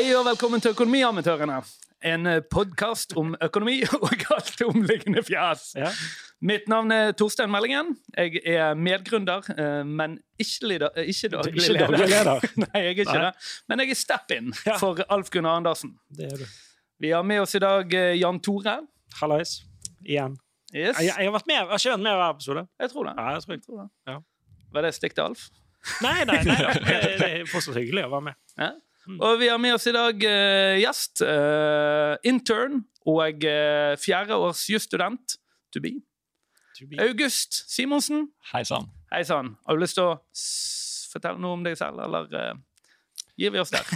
[0.00, 1.58] Hei og velkommen til Økonomiamatørene.
[2.08, 5.74] En podkast om økonomi og alt omliggende fjas.
[5.76, 5.90] Ja.
[6.40, 7.90] Mitt navn er Torstein Meldingen.
[8.16, 11.92] Jeg er medgründer, eh, men ikke, leder, eh, ikke daglig Ikke leder.
[11.92, 12.48] daglig leder.
[12.64, 13.26] Nei, jeg er ikke Nei.
[13.26, 13.52] det.
[13.68, 14.78] Men jeg er step-in Ja.
[14.80, 15.92] for Alf Gunnar Andersen.
[16.16, 16.48] Det er du.
[17.04, 18.78] Vi har med oss i dag eh, Jan Tore.
[19.20, 19.58] Hallais.
[20.00, 20.40] Igjen.
[20.72, 20.96] Yes.
[20.96, 22.68] Jeg, jeg har vært med, jeg har ikke vært med hver episode.
[22.80, 23.18] Jeg tror det.
[23.20, 23.66] Ja, jeg tror jeg.
[23.68, 23.90] Tror det.
[24.14, 24.20] Ja.
[24.78, 25.50] Var det stikk til Alf?
[26.00, 26.62] Nei, nei, nei.
[26.88, 28.40] Det, det er fortsatt hyggelig å være med.
[28.56, 28.78] Ja.
[29.18, 35.38] Og vi har med oss i dag uh, gjest, Uh, intern og uh, fjerdeårs jusstudent
[35.72, 35.96] to be.
[36.98, 38.28] August Simonsen.
[39.12, 39.56] Hei sann.
[39.66, 40.18] Har du lyst til å
[41.12, 42.54] fortelle noe om deg selv, eller eh,
[43.40, 43.86] gir vi oss der?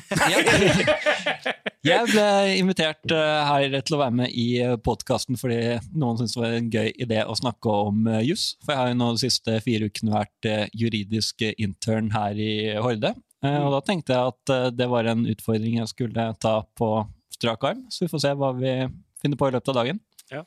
[1.84, 2.26] Jeg ble
[2.56, 4.46] invitert eh, her til å være med i
[4.80, 5.58] podkasten fordi
[5.92, 8.54] noen syntes det var en gøy idé å snakke om uh, juss.
[8.64, 12.54] For jeg har jo nå de siste fire ukene vært eh, juridisk intern her i
[12.80, 13.12] Horde.
[13.44, 16.90] Eh, og da tenkte jeg at eh, det var en utfordring jeg skulle ta på
[17.34, 17.84] strak arm.
[17.92, 18.74] Så vi får se hva vi
[19.20, 20.00] finner på i løpet av dagen.
[20.32, 20.44] Ja.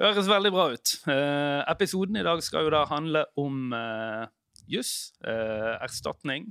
[0.00, 0.94] Høres veldig bra ut.
[1.12, 4.24] Eh, episoden i dag skal jo da handle om uh,
[4.70, 5.12] juss.
[5.26, 6.48] eh, erstatning.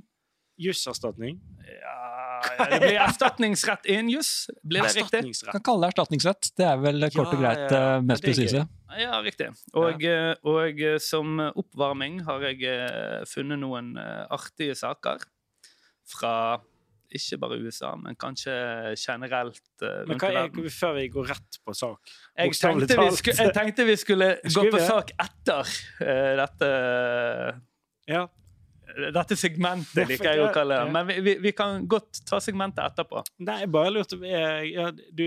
[0.60, 1.40] Jusserstatning.
[1.64, 2.10] Ja,
[2.58, 4.32] ja, det blir erstatningsrett innen juss.
[4.62, 5.22] Blir det riktig?
[5.48, 6.50] Kan kalle det erstatningsrett.
[6.56, 7.92] Det er vel kort og greit ja, ja.
[7.96, 8.64] eh, mest presise.
[9.00, 9.50] Ja, riktig.
[9.78, 12.74] Og, eh, og eh, som oppvarming har jeg
[13.30, 15.24] funnet noen artige saker
[16.10, 16.34] fra
[17.10, 18.52] ikke bare USA, men kanskje
[18.94, 20.68] generelt Men rundt i er, verden.
[20.70, 24.64] før vi går rett på sak Jeg bokstavelig tenkte, skulle, jeg tenkte vi skulle gå
[24.70, 25.72] på sak etter
[26.04, 26.68] uh, dette
[28.10, 28.28] Ja.
[29.14, 30.92] Dette segmentet, liker jeg å kalle det.
[30.94, 33.22] Men vi, vi, vi kan godt ta segmentet etterpå.
[33.46, 35.24] Nei, jeg bare lurte ja, du,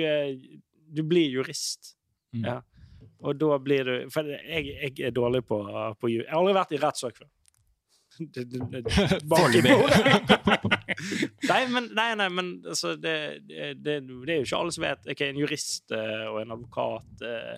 [0.93, 1.93] du blir jurist.
[2.33, 2.47] Mm.
[2.47, 2.57] Ja.
[3.23, 5.59] Og da blir du For jeg, jeg er dårlig på,
[6.01, 7.29] på ju- Jeg har aldri vært i rettssak før.
[9.31, 10.01] Bak i bordet.
[11.49, 13.15] nei, men, nei, nei, men altså, det,
[13.49, 16.53] det, det, det er jo ikke alle som vet Okay, en jurist eh, og en
[16.53, 17.55] advokat eh,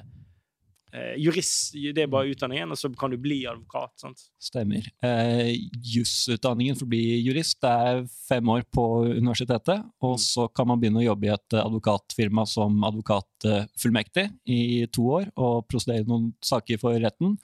[1.19, 3.93] Jurist, det er bare utdanningen, og så kan du bli advokat.
[3.99, 4.21] sant?
[4.41, 4.85] Stemmer.
[5.03, 5.51] Eh,
[5.83, 8.85] Jusutdanningen for å bli jurist det er fem år på
[9.17, 9.83] universitetet.
[10.05, 14.61] Og så kan man begynne å jobbe i et eh, advokatfirma som advokatfullmektig i
[14.93, 17.35] to år og prosedere noen saker for retten.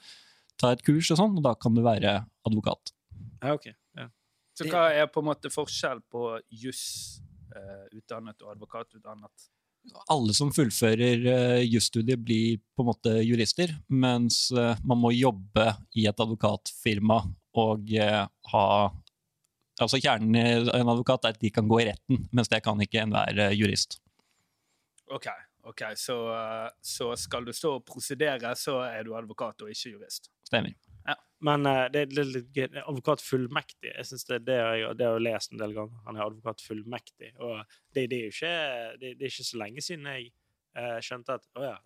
[0.60, 2.94] Ta et kurs og sånn, og da kan du være advokat.
[3.42, 3.72] Ja, ok.
[3.98, 4.08] Ja.
[4.56, 7.20] Så hva er på en måte forskjell på juss
[7.52, 9.50] eh, og advokatutdannet?
[10.12, 15.66] Alle som fullfører uh, jusstudiet, blir på en måte jurister, mens uh, man må jobbe
[15.98, 17.22] i et advokatfirma
[17.62, 18.66] og uh, ha
[19.80, 22.78] Altså Kjernen i en advokat er at de kan gå i retten, mens det kan
[22.84, 23.96] ikke enhver uh, jurist.
[25.10, 25.26] OK,
[25.66, 26.18] ok, så,
[26.78, 30.30] så skal du stå og prosedere, så er du advokat og ikke jurist.
[30.46, 30.76] Stemmer.
[31.42, 32.68] Men uh, det litt gøy.
[32.84, 33.90] Advokatfullmektig.
[33.90, 36.04] Jeg synes det, det, har jeg, det har jeg lest en del ganger.
[36.06, 37.32] Han er advokat fullmektig.
[37.42, 37.58] Og
[37.94, 38.54] det, det, er jo ikke,
[39.00, 40.30] det, det er ikke så lenge siden jeg
[40.78, 41.76] uh, skjønte at å ja,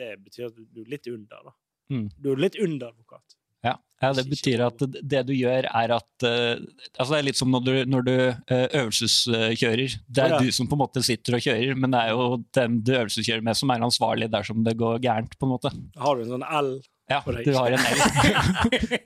[0.00, 1.56] det betyr at du er litt under, da.
[1.92, 2.06] Mm.
[2.18, 3.36] Du er litt under advokat.
[3.64, 6.58] Ja, ja det betyr at det- det du gjør, er at uh,
[6.98, 9.94] altså Det er litt som når du, når du uh, øvelseskjører.
[10.08, 10.40] Det er ja.
[10.42, 13.46] du som på en måte sitter og kjører, men det er jo den du øvelseskjører
[13.46, 15.38] med, som er ansvarlig dersom det går gærent.
[15.38, 15.72] på en måte.
[16.02, 16.74] Har du en sånn L
[17.10, 17.98] Ja, det du har en L.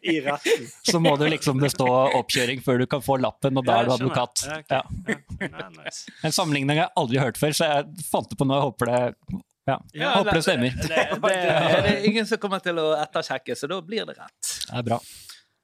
[0.12, 0.68] i retten?
[0.86, 1.88] Så må du liksom bestå
[2.20, 4.44] oppkjøring før du kan få lappen, og da er du advokat.
[4.70, 4.84] Ja.
[6.22, 8.54] En sammenligning jeg aldri har hørt før, så jeg fant det på nå.
[8.54, 9.02] Jeg håper det,
[9.68, 10.78] ja, Ja, håper det stemmer.
[10.78, 10.88] Det,
[11.26, 14.54] det, det er ingen som kommer til å ettersjekke, så da blir det rett.
[14.62, 15.02] Det er bra.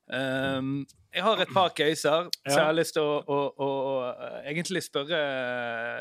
[0.04, 0.76] Um,
[1.14, 4.82] jeg har et par caser, så jeg har lyst til å, å, å, å egentlig
[4.84, 5.20] spørre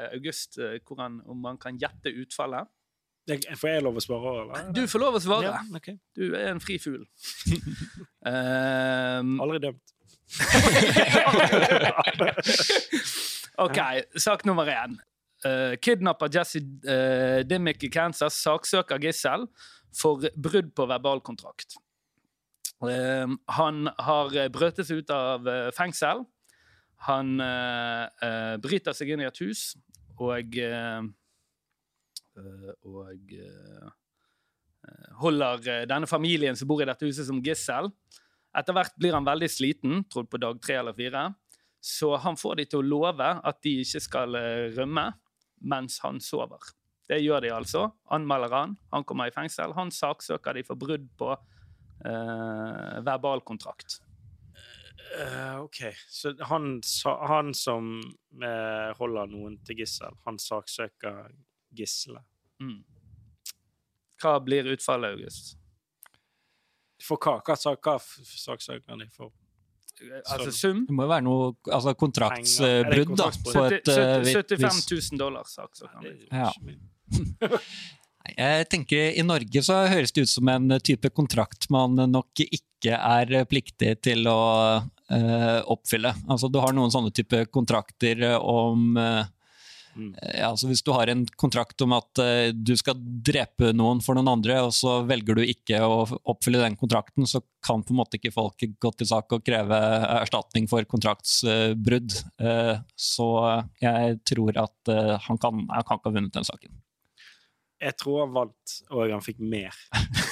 [0.10, 2.66] August eh, hvordan, om han kan gjette utfallet.
[3.28, 4.32] Jeg- Får jeg lov å svare?
[4.44, 4.72] Eller?
[4.76, 5.44] Du får lov å svare.
[5.48, 5.96] Ja, okay.
[6.16, 7.06] Du er en fri fugl.
[8.26, 9.82] um, Aldri dømt.
[13.64, 13.80] OK,
[14.20, 14.98] sak nummer én.
[15.44, 19.48] Uh, kidnapper Jesse uh, Dimmick i Kansas saksøker gissel
[19.96, 21.76] for brudd på verbalkontrakt.
[22.84, 26.24] Uh, han har brøtet seg ut av uh, fengsel.
[27.10, 29.74] Han uh, uh, bryter seg inn i et hus
[30.22, 30.56] og
[32.38, 33.92] Og uh,
[34.88, 37.92] uh, holder uh, denne familien som bor i dette huset, som gissel.
[38.54, 41.32] Etter hvert blir han veldig sliten, trodd på dag tre eller fire.
[41.84, 45.10] Så han får de til å love at de ikke skal eh, rømme
[45.68, 46.70] mens han sover.
[47.10, 47.90] Det gjør de altså.
[48.16, 48.78] Anmelder han.
[48.94, 49.74] Han kommer i fengsel.
[49.76, 54.00] Han saksøker de for brudd på eh, verbalkontrakt.
[55.14, 55.82] Uh, OK.
[56.10, 56.80] Så han,
[57.28, 57.98] han som
[58.40, 61.34] eh, holder noen til gissel, han saksøker
[61.76, 62.24] gisselet.
[62.62, 62.82] Mm.
[64.22, 65.56] Hva blir utfallet, August?
[67.04, 67.40] For hva?
[67.44, 69.34] Hva, hva saksøker de for?
[70.02, 75.12] altså sum Det må jo være noe altså, kontraktsbrudd da, på et eh, 70 75
[75.14, 76.50] 000 dollar, er jo Ja.
[78.24, 82.96] Jeg tenker I Norge så høres det ut som en type kontrakt man nok ikke
[82.96, 84.40] er pliktig til å
[84.80, 86.14] uh, oppfylle.
[86.32, 89.28] Altså Du har noen sånne type kontrakter om Mm.
[90.34, 94.18] Ja, så Hvis du har en kontrakt om at uh, du skal drepe noen for
[94.18, 96.04] noen andre, og så velger du ikke å
[96.34, 99.80] oppfylle den kontrakten, så kan på en måte ikke folk gå til sak og kreve
[100.20, 102.18] erstatning for kontraktsbrudd.
[102.44, 103.30] Eh, så
[103.84, 106.74] jeg tror at eh, han kan, han kan ikke ha vunnet den saken.
[107.84, 109.76] Jeg tror han vant, og han fikk mer.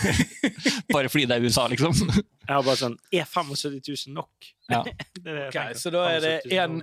[0.93, 1.93] Bare fordi det er USA, liksom.
[2.47, 3.75] Jeg har bare sånn Er 75
[4.09, 4.47] 000 nok?
[4.71, 4.81] Ja.
[5.21, 6.79] Det er det okay, Ok, så da er det 1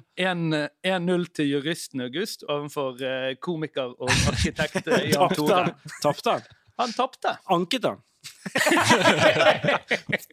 [0.86, 5.58] 1-0 til juristen August overfor eh, komiker og arkitekt eh, Jan Tore.
[5.66, 5.72] han?
[6.04, 6.46] Tapte han?
[6.78, 7.34] Han tapte.
[7.50, 8.04] Anket han?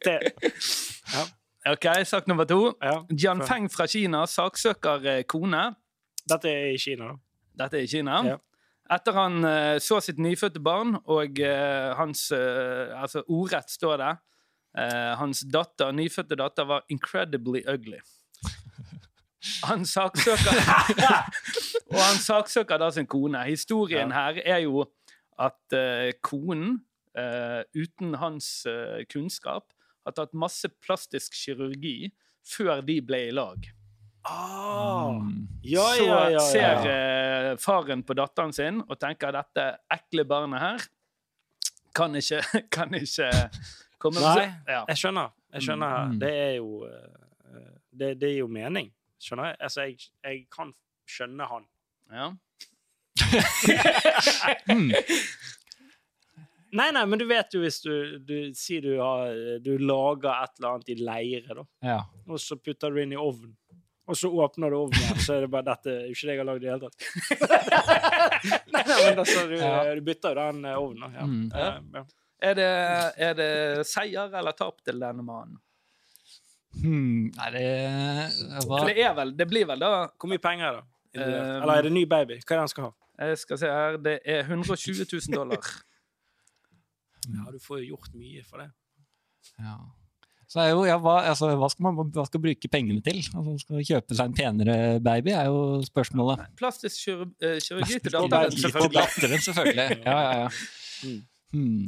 [0.06, 0.20] det,
[1.74, 2.76] Ok, Sak nummer to.
[2.82, 3.00] ja.
[3.10, 5.64] Jian Feng fra Kina saksøker eh, kone.
[6.30, 7.18] Dette er i Kina, da.
[7.64, 8.20] Dette er i Kina.
[8.30, 8.38] Ja.
[8.92, 14.16] Etter han eh, så sitt nyfødte barn, og eh, hans eh, Altså, ordrett står det
[15.16, 18.02] Hans datter, nyfødte datter var 'incredibly ugly'.
[19.64, 20.52] Han saksøker
[21.94, 23.40] Og han saksøker da sin kone.
[23.48, 24.84] Historien her er jo
[25.40, 25.78] at
[26.22, 26.82] konen,
[27.72, 28.68] uten hans
[29.08, 29.72] kunnskap,
[30.04, 32.12] har tatt masse plastisk kirurgi
[32.44, 33.72] før de ble i lag.
[34.26, 35.48] Ah, Mm.
[35.62, 40.60] ja, så ja, ja, ser eh, faren på datteren sin og tenker dette ekle barnet
[40.64, 40.86] her
[41.96, 42.42] kan ikke,
[42.76, 43.30] kan ikke
[44.02, 44.48] komme Nei.
[44.68, 44.82] Ja.
[44.90, 45.30] Jeg skjønner.
[45.56, 46.10] Jeg skjønner.
[46.12, 46.18] Mm.
[46.20, 48.90] Det er jo eh, det, det er jo mening.
[49.22, 49.58] Skjønner jeg?
[49.70, 50.74] Altså, jeg, jeg kan
[51.08, 51.70] skjønne han.
[52.12, 52.32] Ja.
[54.68, 54.90] Mm.
[56.76, 59.30] Nei, nei, men du vet jo hvis du, du sier du, har,
[59.64, 62.00] du lager et eller annet i leire, da, Ja.
[62.28, 63.54] og så putter du inn i ovnen.
[64.06, 66.42] Og så åpner du ovnen, og så er det bare dette er ikke det jeg
[66.42, 67.00] har lagd i det hele tatt.
[68.76, 69.96] nei, nei, men altså, du, Ja.
[69.98, 71.16] du bytter jo den eh, ovnen.
[71.16, 71.26] Ja.
[71.26, 71.48] Mm.
[71.50, 72.04] Eh, ja.
[72.46, 72.68] Er, det,
[73.30, 73.50] er det
[73.90, 75.58] seier eller tap til denne mannen?
[76.76, 77.32] Hmm.
[77.38, 77.66] Nei, det
[78.68, 78.82] hva?
[78.82, 80.82] For det er vel Det blir vel da Hvor mye penger er det?
[81.16, 81.46] involvert?
[81.48, 82.36] Um, Eller er det ny baby?
[82.44, 82.90] Hva er det han skal ha?
[83.24, 85.70] Jeg skal se her Det er 120 000 dollar.
[87.32, 88.68] Ja, du får jo gjort mye for det.
[89.56, 89.78] Ja.
[90.56, 93.18] Så er jo, ja, hva, altså, hva, skal man hva skal bruke pengene til?
[93.36, 96.46] Altså, skal man kjøpe seg en penere baby, er jo spørsmålet.
[96.56, 98.96] Plastisk eh, kirurgi til datteren, selvfølgelig.
[99.02, 100.00] Datteren, selvfølgelig.
[100.08, 100.50] Ja, ja, ja.
[101.04, 101.22] Mm.
[101.52, 101.86] Hmm.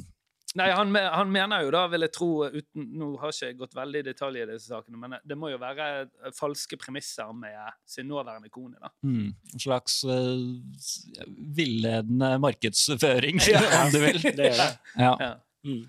[0.58, 3.76] Nei, han, han mener jo da, vil jeg tro uten, Nå har ikke jeg gått
[3.78, 7.56] veldig i detalj i disse sakene, men det må jo være eh, falske premisser med
[7.88, 8.76] sin nåværende kone.
[8.84, 8.92] da.
[9.08, 11.24] Mm, En slags uh,
[11.56, 13.64] villedende markedsføring, Ja.
[13.86, 14.20] om du vil.
[14.40, 14.72] Det er det.
[15.00, 15.14] Ja.
[15.24, 15.32] Ja.
[15.68, 15.86] Mm.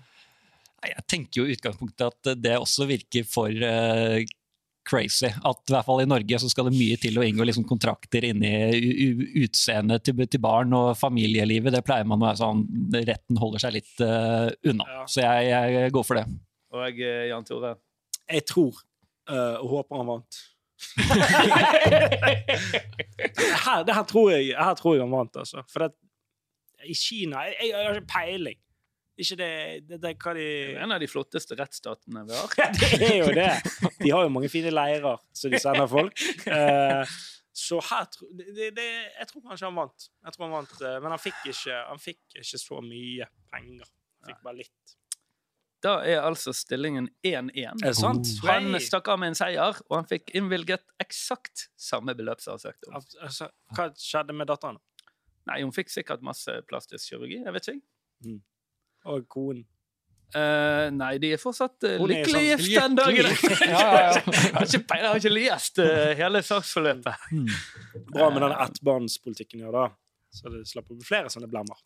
[0.85, 4.19] Jeg tenker jo i utgangspunktet at det også virker for uh,
[4.89, 5.29] crazy.
[5.45, 8.25] At i hvert fall i Norge så skal det mye til å inngå liksom kontrakter
[8.29, 8.53] inni
[9.43, 11.73] utseendet til, til barn og familielivet.
[11.75, 12.65] Det pleier man å være sånn
[12.95, 14.87] Retten holder seg litt uh, unna.
[14.95, 15.03] Ja.
[15.09, 16.25] Så jeg, jeg går for det.
[16.69, 17.71] Og jeg, Jan Tore
[18.29, 18.75] Jeg tror
[19.29, 20.33] eh, og håper han vant.
[23.65, 25.63] her, det her, tror jeg, her tror jeg han vant, altså.
[25.71, 25.89] For det,
[26.87, 28.59] i Kina jeg, jeg har ikke peiling.
[29.19, 29.49] Ikke det,
[29.89, 32.53] det, det hva de Det er en av de flotteste rettsstatene vi har.
[32.61, 33.49] Ja, det er jo det.
[33.99, 36.23] De har jo mange fine leirer som de sender folk.
[36.47, 37.17] Eh,
[37.59, 38.87] så her det, det,
[39.19, 40.07] Jeg tror kanskje han vant.
[40.23, 43.91] Jeg tror han vant, eh, Men han fikk ikke, han fikk ikke så mye penger.
[44.19, 44.95] Han fikk bare litt.
[45.83, 47.55] Da er altså stillingen 1-1.
[47.55, 48.27] Er det sant?
[48.43, 48.81] Han Hei.
[48.83, 52.91] stakk av med en seier, og han fikk innvilget eksakt samme beløp som han søkte
[52.91, 52.97] om.
[53.23, 53.47] Altså,
[53.77, 54.79] hva skjedde med datteren?
[55.47, 57.39] Nei, hun fikk sikkert masse plastisk kirurgi.
[57.45, 57.85] Jeg vet ikke.
[59.05, 59.65] Og konen?
[60.29, 63.31] Uh, nei, de er fortsatt uh, lykkelig sånn- gift den dagen.
[63.71, 64.19] Ja, ja, ja.
[64.29, 67.23] Jeg har ikke, jeg har ikke lest uh, hele saksforløpet.
[67.33, 67.47] Mm.
[68.11, 69.87] Bra med den ettbarnspolitikken gjør, da.
[70.29, 71.79] Så det slapp å bli flere sånne blemmer.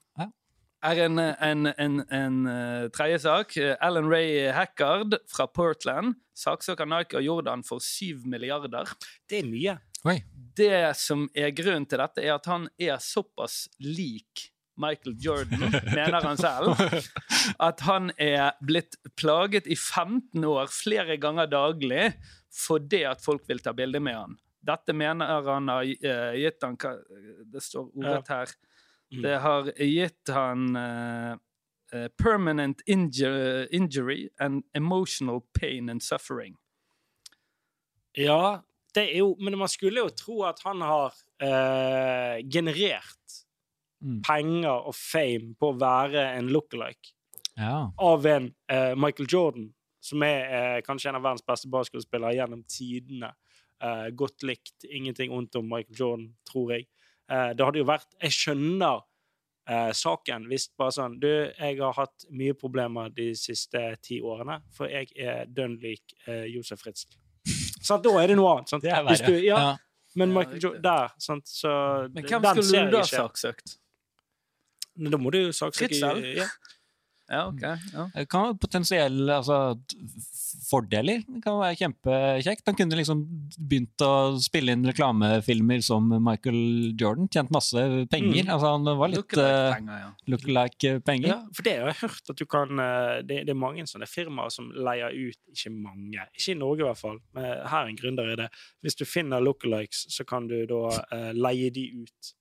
[0.83, 3.55] er en, en, en, en eh, tredje sak.
[3.57, 8.91] Eh, Alan Ray Hackard fra Portland saksøker Nike og Jordan for 7 milliarder.
[9.29, 9.77] Det er mye.
[10.03, 10.17] Oi.
[10.57, 16.21] Det som er grunnen til dette, er at han er såpass lik Michael Jordan, mener
[16.25, 16.73] han selv,
[17.59, 22.13] at han er blitt plaget i 15 år flere ganger daglig
[22.53, 24.35] fordi at folk vil ta bilde med han.
[24.63, 26.77] Dette mener han har eh, gitt han
[27.51, 28.53] Det står ordrett her.
[29.13, 29.21] Mm.
[29.25, 36.55] Det har gitt han eh, permanent injury, injury and emotional pain and suffering.
[38.13, 38.61] Ja,
[38.93, 41.13] det er jo Men man skulle jo tro at han har
[41.43, 43.42] uh, generert
[44.03, 44.21] Mm.
[44.27, 47.13] penger og fame på å være en look-alike
[47.57, 47.89] Ja.
[47.97, 49.69] av en uh, Michael Jordan
[50.03, 53.29] som er uh, kanskje en av verdens beste basketballspillere gjennom tidene.
[53.83, 54.83] Uh, godt likt.
[54.91, 56.87] Ingenting ondt om Michael Jordan, tror jeg.
[57.31, 58.97] Eh, det hadde jo vært Jeg skjønner
[59.69, 64.57] eh, saken hvis bare sånn Du, jeg har hatt mye problemer de siste ti årene,
[64.75, 67.15] for jeg er dønn lik eh, Josef Fritzl.
[67.79, 68.03] Sant?
[68.03, 68.69] Da er det noe annet.
[68.75, 68.83] Sant?
[68.83, 69.31] Det er Hvis verre.
[69.39, 69.77] du- ja, Ja.
[70.15, 70.59] Men Michael.
[70.61, 71.71] Jordan Der, sant, så
[72.13, 73.77] Men hvem den skulle du da saksøkt?
[74.95, 76.25] Men Da må du jo saksøke Selv?
[76.37, 76.47] ja.
[77.31, 77.61] Ja, OK.
[77.93, 78.07] Ja.
[78.13, 79.57] Det kan være potensielle altså,
[80.67, 81.23] fordeler.
[81.23, 82.65] Det kan være kjempekjekt.
[82.67, 83.23] Han kunne liksom
[83.57, 84.11] begynt å
[84.43, 87.29] spille inn reklamefilmer som Michael Jordan.
[87.31, 87.79] Tjent masse
[88.11, 88.43] penger.
[88.43, 88.51] Mm.
[88.53, 90.11] Altså, han var litt Lookalike-penger, ja.
[90.33, 91.31] look-alike-penger.
[91.31, 94.09] Ja, for det har jeg hørt at du kan eh, Det, det er mange sånne
[94.09, 97.91] firmaer som leier ut Ikke mange, ikke i Norge i hvert fall, men her er
[97.93, 98.51] en det.
[98.83, 102.33] Hvis du finner lookalikes, så kan du da uh, leie de ut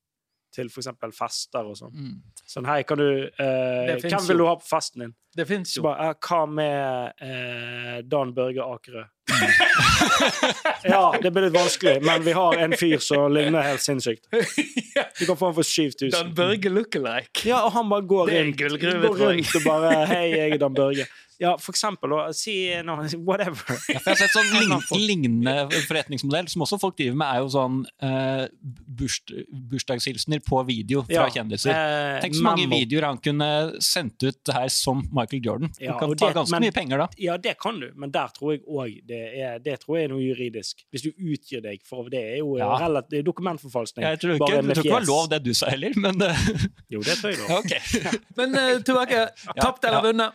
[0.55, 0.91] til f.eks.
[1.17, 1.95] fester og sånn.
[1.97, 2.15] Mm.
[2.49, 5.17] Sånn, hei, kan du eh, Hvem vil du ha på festen din?
[5.33, 5.87] Det fins jo.
[5.87, 9.05] bare, eh, Hva med eh, Dan Børge Akerø?
[10.93, 14.29] ja, det blir litt vanskelig, men vi har en fyr som ligner helt sinnssykt.
[14.93, 16.11] Du kan få han for 7000.
[16.13, 17.47] Dan Børge lookalike.
[17.49, 21.07] Ja, og han bare går rundt, går rundt og bare Hei, jeg er Dan Børge.
[21.43, 22.55] Ja, for eksempel, å Si
[22.87, 22.95] no,
[23.29, 23.75] whatever.
[23.91, 24.51] Ja, jeg har sett sånn
[25.11, 29.17] lignende forretningsmodell som også folk driver med, er jo sånn eh, burs,
[29.73, 31.73] bursdagshilsener på video fra Ja, kjendiser.
[31.75, 32.79] eh, Tenk så mange memo.
[32.79, 33.49] videoer han kunne
[33.83, 35.73] sendt ut det her som Michael Jordan.
[35.81, 37.09] Ja, du kan og ta det- ganske men- mye penger da.
[37.19, 39.23] Ja, det kan du, men der tror jeg òg det,
[39.65, 40.85] det tror jeg er noe juridisk.
[40.93, 42.71] Hvis du utgir deg for Det er jo Ja.
[42.79, 44.05] relativt, det er dokumentforfalskning.
[44.07, 45.93] Jeg tror ikke, bare jeg med tror ikke det var lov det du sa heller,
[45.97, 46.47] men eh,
[46.91, 47.59] Jo, det tror jeg da.
[47.59, 47.81] okay.
[47.99, 48.21] ok.
[48.37, 49.27] Men uh, tilbake.
[49.61, 50.07] Tapt eller ja.
[50.13, 50.33] vunnet?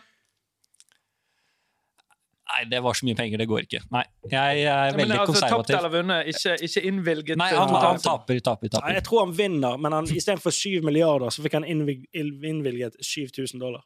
[2.48, 3.80] Nei, det var så mye penger, det går ikke.
[3.92, 5.74] Nei, jeg er Ja, men altså, konservativ.
[5.74, 7.36] Tapt eller vunnet, ikke, ikke innvilget.
[7.36, 10.54] Nei, eh, han, han taper, taper, taper, Nei, jeg tror han vinner, men han, istedenfor
[10.56, 13.84] 7 milliarder, så fikk han innvilget 7000 dollar.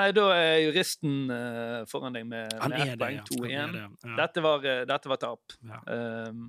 [0.00, 3.52] Nei, da er juristen uh, foran deg med, Han med ett poeng.
[3.52, 3.66] ja.
[3.66, 4.16] Han er 2-1.
[4.22, 5.56] Dette, var, eh, dette var tap.
[5.60, 5.82] Ja.
[6.30, 6.48] Um,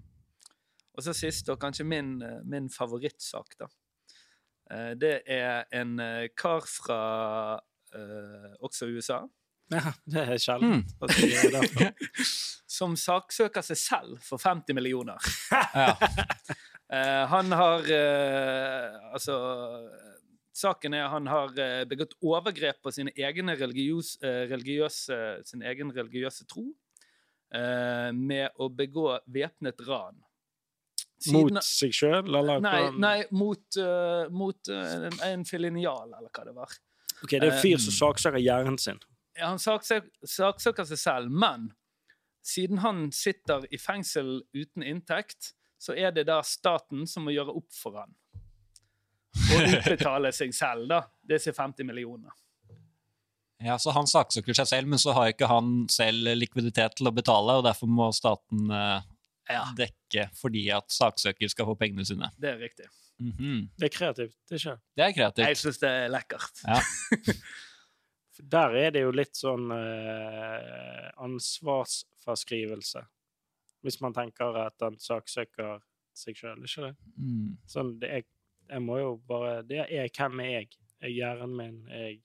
[0.96, 2.15] og så sist, og kanskje min,
[2.48, 3.68] min favorittsak, da.
[4.72, 6.00] Uh, det er en
[6.39, 7.03] kar fra
[7.60, 9.25] uh, også USA
[9.72, 10.82] Ja, det er sjelden.
[10.82, 11.06] Mm.
[11.06, 11.13] at
[11.80, 11.94] er
[12.72, 15.32] som saksøker seg selv for 50 millioner.
[15.51, 15.96] Ja.
[16.92, 19.36] Eh, han har eh, Altså
[20.51, 26.44] Saken er han har eh, begått overgrep på sin egen religiøse, religiøse, sin egen religiøse
[26.51, 26.66] tro
[27.56, 30.20] eh, med å begå væpnet ran.
[31.22, 32.60] Siden- Mot seg sjøl, eller?
[32.60, 36.75] Nei, nei mot, uh, mot uh, en, en filinial, eller hva det var.
[37.22, 39.00] Ok, Det er en fyr som saksøker hjernen sin.
[39.40, 41.70] Han saksøker, seg selv, men
[42.44, 47.54] siden han sitter i fengsel uten inntekt, så er det da staten som må gjøre
[47.58, 48.12] opp for han.
[49.56, 51.02] Og utbetale seg selv, da.
[51.24, 52.34] Disse 50 millioner.
[53.62, 57.16] ja, så han saksøker seg selv, men så har ikke han selv likviditet til å
[57.16, 59.02] betale, og derfor må staten eh,
[59.52, 62.30] Ja, dekke fordi at saksøker skal få pengene sine.
[62.42, 62.90] det er riktig.
[63.22, 63.68] Mhm.
[63.78, 64.36] Det er kreativt.
[64.50, 65.48] Det er ikke Det er kreativt.
[65.48, 66.64] Jeg syns det er lekkert.
[66.66, 66.82] Ja.
[68.52, 73.04] Der er det jo litt sånn eh, ansvarsfraskrivelse.
[73.86, 75.82] Hvis man tenker at den saksøker
[76.18, 76.94] seg sjøl, ikke det?
[77.18, 77.50] Mm.
[77.70, 78.26] Sånn, det er,
[78.72, 80.70] jeg må jo bare Det er hvem er jeg?
[81.02, 82.20] Jeg er hjernen min, jeg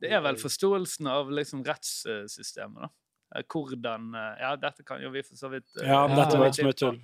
[0.00, 2.92] Det er vel forståelsen av liksom rettssystemet, da.
[3.36, 6.34] Eh, Hvordan eh, Ja, dette kan jo vi for så vidt eh, Ja, men dette
[6.34, 6.40] ja.
[6.42, 6.96] var et smutthull.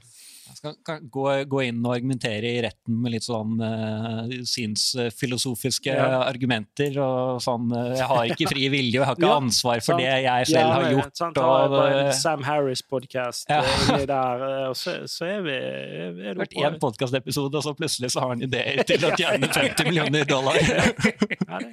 [0.47, 5.91] Jeg skal kan gå, gå inn og argumentere i retten med litt sånn uh, synsfilosofiske
[5.91, 6.21] Ja.
[6.23, 9.81] argumenter og sånn uh, Jeg har ikke fri vilje, og jeg har ikke Ja, ansvar
[9.83, 10.05] for sant.
[10.05, 11.17] det jeg selv har gjort.
[11.19, 13.61] Sant, og, eh, Sam Harris-podkast Ja.
[14.07, 17.75] der, og så, så er vi er det har det vært én podkastepisode, og så
[17.75, 20.63] plutselig så har han ideer til å tjene 50 millioner dollar.
[20.63, 21.59] Ja.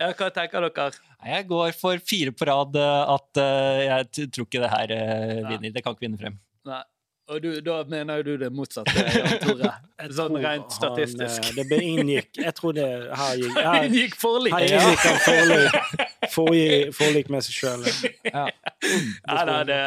[0.00, 0.90] Ja, hva tenker dere?
[1.22, 5.36] Jeg går for fire på rad eh, at eh, jeg tror ikke det her eh,
[5.50, 5.74] vinner.
[5.74, 6.40] Det kan ikke vinne frem.
[6.68, 6.82] Nei.
[7.30, 9.70] Og du, da mener jo du det motsatte, Jan Tore.
[10.18, 11.44] Sånn rent statistisk.
[11.46, 14.56] Han, det ble inngikk Jeg tror det her gikk her, inngikk gikk forlik!
[14.56, 15.78] her inngikk han forlik,
[16.34, 17.86] forlik, forlik med seg sjøl.
[18.26, 18.48] Ja.
[18.82, 19.78] Ja, det,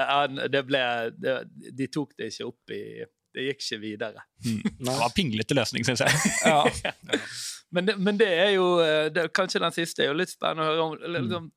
[0.55, 0.81] det ble
[1.19, 1.35] det,
[1.75, 2.81] De tok det ikke opp i
[3.35, 4.23] Det gikk ikke videre.
[4.85, 6.33] Det var pinglete løsning, syns jeg.
[6.47, 6.63] Ja.
[7.75, 10.63] Men det, men det er jo eh, det, Kanskje den siste er jo litt spennende
[10.63, 10.93] å høre om.
[11.17, 11.47] Liksom,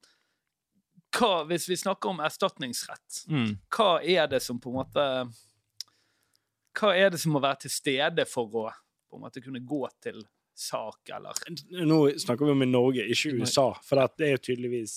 [1.18, 3.52] hva, hvis vi snakker om erstatningsrett, Mm.
[3.76, 5.04] hva er det som på en måte
[6.78, 8.66] Hva er det som må være til stede for å
[9.08, 10.18] på en måte kunne gå til
[10.58, 11.38] sak, eller
[11.86, 14.96] Nå snakker vi om i Norge, ikke USA, for det er jo tydeligvis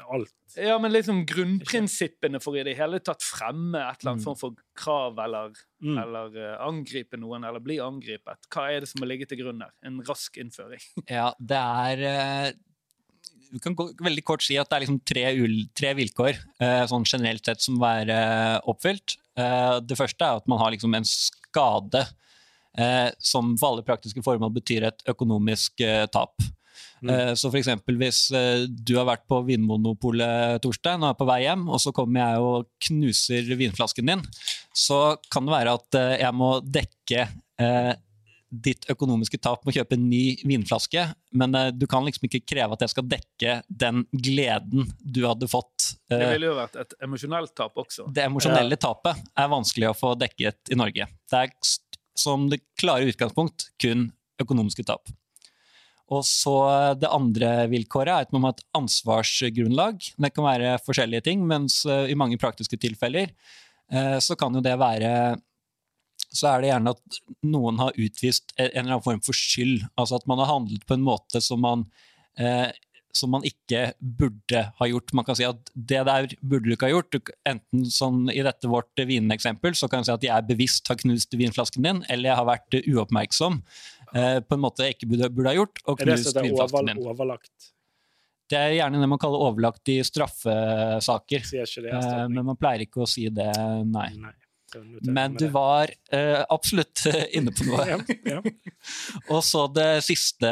[0.00, 0.32] alt.
[0.56, 4.24] Ja, men liksom grunnprinsippene for i det hele tatt fremme et eller annet Mm.
[4.24, 5.98] form for krav, eller, Mm.
[6.02, 8.38] eller uh, angripe noen, eller bli angripet.
[8.50, 9.72] Hva er det som må ligge til grunn her?
[9.84, 10.80] En rask innføring.
[11.08, 12.52] Ja, det er eh,
[13.52, 16.86] vi kan gå, veldig kort si at det er liksom tre, ul, tre vilkår uh,
[16.88, 19.18] sånn generelt sett som må være eh, oppfylt.
[19.36, 22.00] Uh, det første er at man har liksom en skade
[22.78, 26.32] eh, som for alle praktiske formål betyr et økonomisk tap.
[27.02, 27.34] Mm.
[27.38, 27.68] Så f.eks.
[27.98, 28.20] hvis
[28.70, 32.46] du har vært på Vinmonopolet Torstein og er på vei hjem, og så kommer jeg
[32.46, 34.22] og knuser vinflasken din,
[34.70, 35.00] så
[35.32, 37.26] kan det være at jeg må dekke
[38.52, 41.04] ditt økonomiske tap med å kjøpe en ny vinflaske,
[41.40, 45.48] men uh, du kan liksom ikke kreve at jeg skal dekke den gleden du hadde
[45.50, 45.94] fått.
[46.12, 48.10] Uh, det ville jo vært et emosjonelt tap også.
[48.12, 48.82] Det emosjonelle ja.
[48.84, 51.08] tapet er vanskelig å få dekket i Norge.
[51.32, 51.72] Det er
[52.18, 54.10] som det klare utgangspunkt kun
[54.42, 55.08] økonomiske tap.
[56.12, 60.02] Og så eh, Det andre vilkåret er at man må ha et ansvarsgrunnlag.
[60.20, 63.34] Det kan være forskjellige ting, mens uh, i mange praktiske tilfeller
[64.24, 65.08] så kan jo det være
[66.32, 69.84] så er det gjerne at noen har utvist en eller annen form for skyld.
[70.00, 71.84] Altså at man har handlet på en måte som man,
[72.40, 72.72] eh,
[73.12, 75.12] som man ikke burde ha gjort.
[75.12, 77.34] Man kan si at det der burde du ikke ha gjort.
[77.48, 81.36] Enten sånn i dette vårt vineksempel, så kan jeg si at jeg bevisst har knust
[81.36, 83.60] vinflasken din, eller jeg har vært uoppmerksom
[84.14, 87.02] eh, på en måte jeg ikke burde, burde ha gjort, og knust vinflasken din.
[87.12, 87.72] Overlagt?
[88.52, 91.44] Det er gjerne det man kaller overlagt i straffesaker.
[91.56, 93.50] Eh, men man pleier ikke å si det,
[93.88, 94.08] nei.
[94.20, 94.36] nei.
[95.04, 97.04] Men du var uh, absolutt
[97.36, 97.84] inne på noe.
[97.90, 98.38] ja, ja.
[99.32, 100.48] og så det siste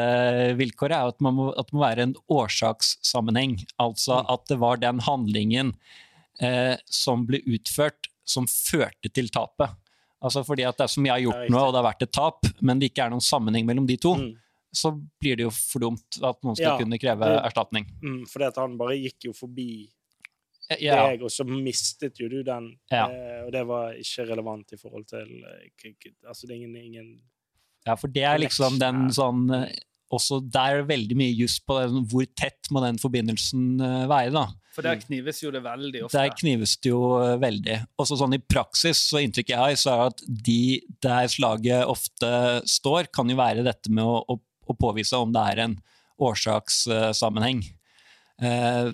[0.59, 3.57] vilkåret er at, man må, at det må være en årsakssammenheng.
[3.81, 4.31] Altså mm.
[4.35, 5.73] at det var den handlingen
[6.43, 9.73] uh, som ble utført, som førte til tapet.
[10.21, 12.13] Altså fordi at det er mye jeg har gjort noe, og det har vært et
[12.13, 14.13] tap, men det ikke er noen sammenheng mellom de to.
[14.19, 14.35] Mm.
[14.81, 17.89] Så blir det jo for dumt at noen skal kunne kreve det, erstatning.
[18.03, 19.71] Mm, fordi at han bare gikk jo forbi
[20.79, 21.01] ja.
[21.09, 22.69] deg, og så mistet jo du den.
[22.93, 23.07] Ja.
[23.09, 25.93] Eh, og det var ikke relevant i forhold til eh,
[26.27, 27.09] Altså, det er ingen, ingen
[27.87, 29.73] Ja, for det er liksom den sånn eh,
[30.11, 34.09] også Der er veldig mye juss på det, sånn, hvor tett må den forbindelsen uh,
[34.11, 34.33] være.
[34.35, 34.47] da.
[34.75, 36.17] For der knives jo det veldig ofte.
[36.17, 37.79] Der knives det jo uh, veldig.
[37.99, 40.61] Også sånn I praksis så inntrykket jeg har, så er at de
[41.03, 42.31] der slaget ofte
[42.69, 45.79] står, kan jo være dette med å, å, å påvise om det er en
[46.21, 47.65] årsakssammenheng.
[48.41, 48.93] Uh,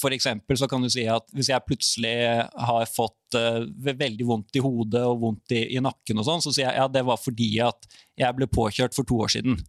[0.00, 4.56] for eksempel så kan du si at hvis jeg plutselig har fått uh, veldig vondt
[4.56, 7.20] i hodet og vondt i, i nakken, og sånn, så sier jeg ja, det var
[7.20, 9.60] fordi at jeg ble påkjørt for to år siden.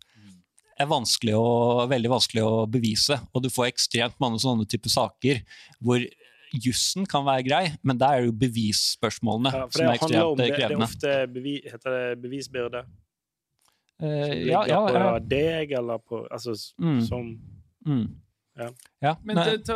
[0.81, 5.41] Er vanskelig å, veldig vanskelig å bevise, og du får ekstremt mange sånne typer saker
[5.83, 6.01] hvor
[6.51, 10.57] jussen kan være grei, men der er det jo bevisspørsmålene ja, som er ekstremt krevende.
[10.57, 12.83] Det, er ofte bevi, heter det bevisbyrde.
[14.01, 17.01] Uh, ja, ja, på deg, eller på Altså mm.
[17.05, 17.27] som
[17.85, 18.07] mm.
[18.57, 18.69] Ja.
[18.99, 19.75] ja men det, ta,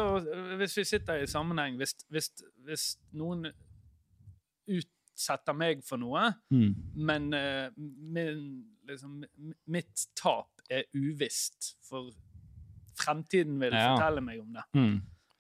[0.58, 2.32] hvis vi sitter i sammenheng Hvis, hvis,
[2.66, 3.46] hvis noen
[4.66, 6.72] utsetter meg for noe, mm.
[7.06, 8.42] men uh, min,
[8.90, 9.22] liksom,
[9.70, 12.12] mitt tap er uvisst, for
[13.00, 13.92] fremtiden vil ja.
[13.94, 14.66] fortelle meg om det.
[14.78, 14.96] Mm.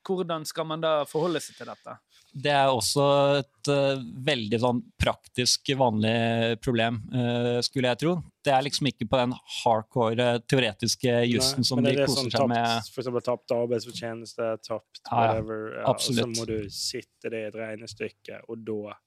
[0.05, 1.95] Hvordan skal man da forholde seg til dette?
[2.35, 3.03] Det er også
[3.39, 8.15] et uh, veldig sånn praktisk, vanlig problem, uh, skulle jeg tro.
[8.43, 12.91] Det er liksom ikke på den hardcore teoretiske jussen som de koser sånn seg med.
[12.91, 15.63] For eksempel tapt arbeidsfortjeneste, tapt whatever.
[15.79, 18.97] Ja, og så må du sitte det i et regnestykke, og da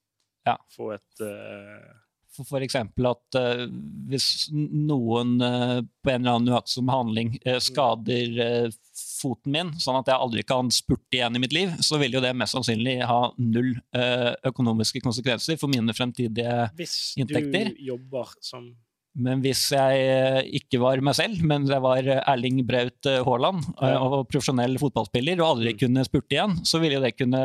[0.49, 0.57] ja.
[0.73, 2.77] få et uh, f.eks.
[2.79, 3.63] at uh,
[4.09, 8.71] hvis noen uh, på en eller annen uaktsom handling uh, skader
[9.19, 12.23] foten min, sånn at jeg aldri kan spurte igjen i mitt liv, så vil jo
[12.23, 13.73] det mest sannsynlig ha null
[14.47, 17.73] økonomiske konsekvenser for mine fremtidige hvis inntekter.
[17.73, 18.69] Hvis du jobber som
[19.19, 24.77] men hvis jeg ikke var meg selv, men jeg var Erling Braut Haaland og profesjonell
[24.79, 25.79] fotballspiller og aldri mm.
[25.81, 27.41] kunne spurte igjen, så ville det kunne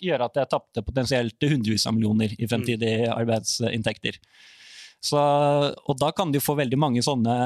[0.00, 3.12] gjøre at jeg tapte potensielt hundrevis av millioner i fremtidige mm.
[3.16, 4.20] arbeidsinntekter.
[5.00, 7.36] Så, og da kan du få veldig mange sånne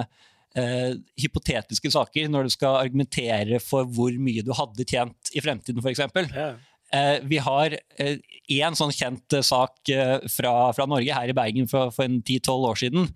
[0.59, 5.83] eh, hypotetiske saker når du skal argumentere for hvor mye du hadde tjent i fremtiden,
[5.83, 6.03] f.eks.
[6.35, 6.55] Ja.
[6.95, 8.21] Eh, vi har én
[8.63, 9.91] eh, sånn kjent eh, sak
[10.31, 13.09] fra, fra, Norge her i Bergen for, for en 10-12 år siden,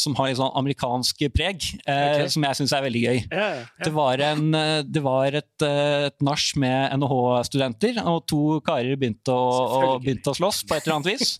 [0.00, 2.30] som har en sånn amerikansk preg, okay.
[2.32, 3.20] som jeg syns er veldig gøy.
[3.28, 3.66] Ja, ja.
[3.84, 4.48] Det var, en,
[4.88, 10.64] det var et, et nach med NHH-studenter, og to karer begynte å, begynte å slåss
[10.66, 11.36] på et eller annet vis.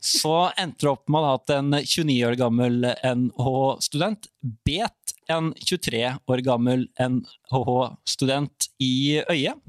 [0.00, 4.30] Så endte det opp med at en 29 år gammel NHH-student
[4.66, 9.60] bet en 23 år gammel NHH-student i øyet.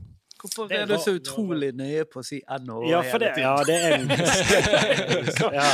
[0.42, 3.76] Hvorfor er, du så utrolig nøye på å si NHO ja, hele det, ja, det
[3.78, 4.10] er en
[5.54, 5.68] ja,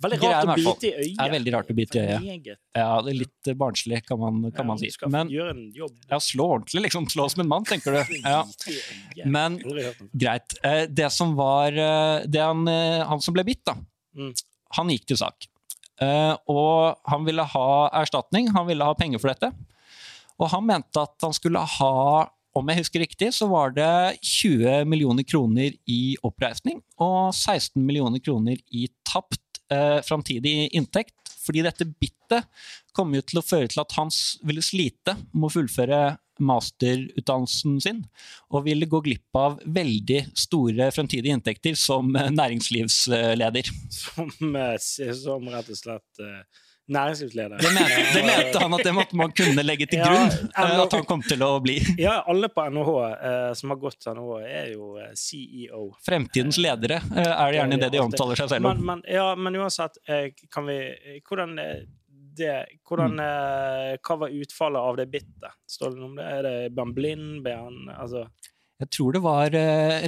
[0.00, 1.20] Veldig rart å bite i øyet.
[1.20, 2.50] Er veldig rart å bite i øyet.
[2.76, 4.88] Ja, det er litt barnslig, kan man, kan man si.
[5.12, 5.30] Men
[5.76, 7.08] ja, slå ordentlig, liksom.
[7.12, 8.16] Slå som en mann, tenker du.
[8.24, 8.40] Ja.
[9.28, 9.60] Men
[10.12, 10.56] greit.
[10.64, 13.76] Eh, det som var eh, det han, eh, han som ble bitt, da.
[14.16, 14.32] Mm.
[14.80, 15.50] Han gikk til sak.
[16.48, 19.50] Og han ville ha erstatning, han ville ha penger for dette.
[20.40, 21.94] Og han mente at han skulle ha
[22.56, 28.22] om jeg husker riktig, så var det 20 millioner kroner i oppreisning og 16 millioner
[28.22, 31.14] kroner i tapt eh, framtidig inntekt.
[31.40, 32.48] Fordi dette bittet
[32.96, 36.00] kom jo til å føre til at Hans ville slite med å fullføre
[36.40, 38.00] masterutdannelsen sin,
[38.50, 43.70] og ville gå glipp av veldig store fremtidige inntekter som eh, næringslivsleder.
[43.94, 44.76] Som, eh,
[45.20, 47.58] som rett og slett uh, næringslivsleder.
[47.58, 50.96] Det mente, det mente, han at det måtte man kunne legge til grunn ja, at
[50.96, 51.78] han kom til å bli.
[52.00, 55.84] Ja, alle på NHH uh, som har gått til NHH, er jo uh, CEO.
[56.06, 58.74] Fremtidens ledere uh, er det gjerne det de omtaler seg selv om.
[58.74, 60.00] Men, men, ja, men uansett,
[60.50, 60.78] kan vi
[61.26, 61.56] Hvordan
[62.40, 62.52] det,
[62.86, 63.98] hvordan, mm.
[64.06, 65.56] Hva var utfallet av det bittet?
[65.68, 66.26] Står det noe om det?
[66.30, 67.46] Er det ban blind?
[67.46, 68.24] Han, altså
[68.80, 69.52] jeg tror det var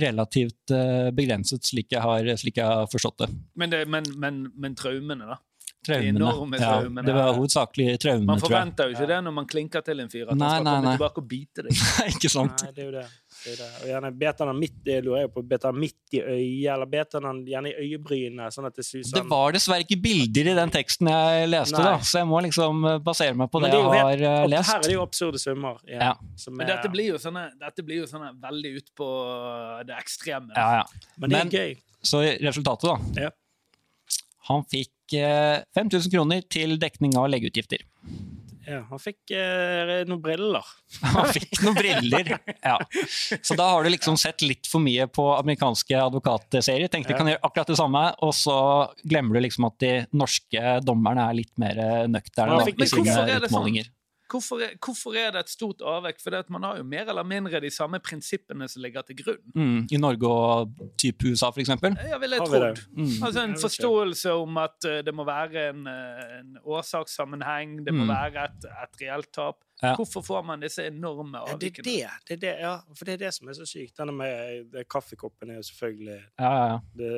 [0.00, 0.72] relativt
[1.12, 3.28] begrenset, slik jeg har, slik jeg har forstått det.
[3.60, 5.36] Men, det, men, men, men traumene, da?
[5.82, 6.58] Traumene.
[6.60, 10.10] Ja, det var hovedsakelig traumene, Man forventer jo ikke det når man klinker til en
[10.12, 10.92] fyr, at nei, han skal nei, komme nei.
[10.94, 11.80] tilbake og bite deg.
[11.98, 12.62] Nei, ikke sant?
[12.62, 13.02] Nei, det er jo det.
[13.32, 13.66] det, er det.
[13.80, 17.26] Og gjerne beter han midt, jeg lurer på, beter han midt i øyet, eller beter
[17.26, 18.48] han gjerne i øyebrynene?
[18.54, 21.98] sånn at det suser Det var dessverre ikke bilder i den teksten jeg leste, da,
[21.98, 24.70] så jeg må liksom eh, basere meg på det, det jeg har helt, lest.
[24.70, 25.82] Her er det jo absurde summer.
[25.90, 26.48] Ja, ja.
[26.54, 29.12] Men dette blir jo sånne, dette blir jo sånne veldig ut på
[29.90, 30.54] det ekstreme.
[30.54, 31.08] Ja, ja.
[31.18, 31.80] Men det er Men, gøy.
[32.02, 33.26] Så resultatet, da.
[33.26, 33.36] Ja.
[34.48, 37.84] Han fikk 5000 kroner til dekning av legeutgifter.
[38.62, 40.66] Ja, han fikk eh, noen briller.
[41.16, 42.28] Han fikk noen briller,
[42.62, 42.76] ja.
[43.42, 46.86] Så da har du liksom sett litt for mye på amerikanske advokatserier.
[46.92, 47.16] Tenkte ja.
[47.16, 48.58] du kan gjøre akkurat det samme, og så
[49.02, 53.90] glemmer du liksom at de norske dommerne er litt mer nøkterne i sine utmålinger.
[53.90, 53.98] Sånn?
[54.32, 56.20] Hvorfor hvorfor er, det et stort avvek?
[56.22, 59.42] For man har jo mer eller mindre de samme prinsippene som ligger til grunn.
[59.54, 61.74] Mm, I Norge og type USA, f.eks.?
[62.08, 62.80] Ja, ville jeg trodd.
[62.96, 63.12] Mm.
[63.20, 68.06] Altså en forståelse om at uh, det må være en, uh, en årsakssammenheng, det må
[68.06, 68.14] mm.
[68.14, 69.60] være et, et reelt tap.
[69.82, 69.96] Ja.
[69.98, 71.82] Hvorfor får man disse enorme avvikene?
[71.82, 72.74] Det er det, det, er det, ja.
[72.94, 73.96] For det er det som er så sykt.
[73.98, 77.08] Denne med det, kaffekoppen er jo selvfølgelig ja, ja, det,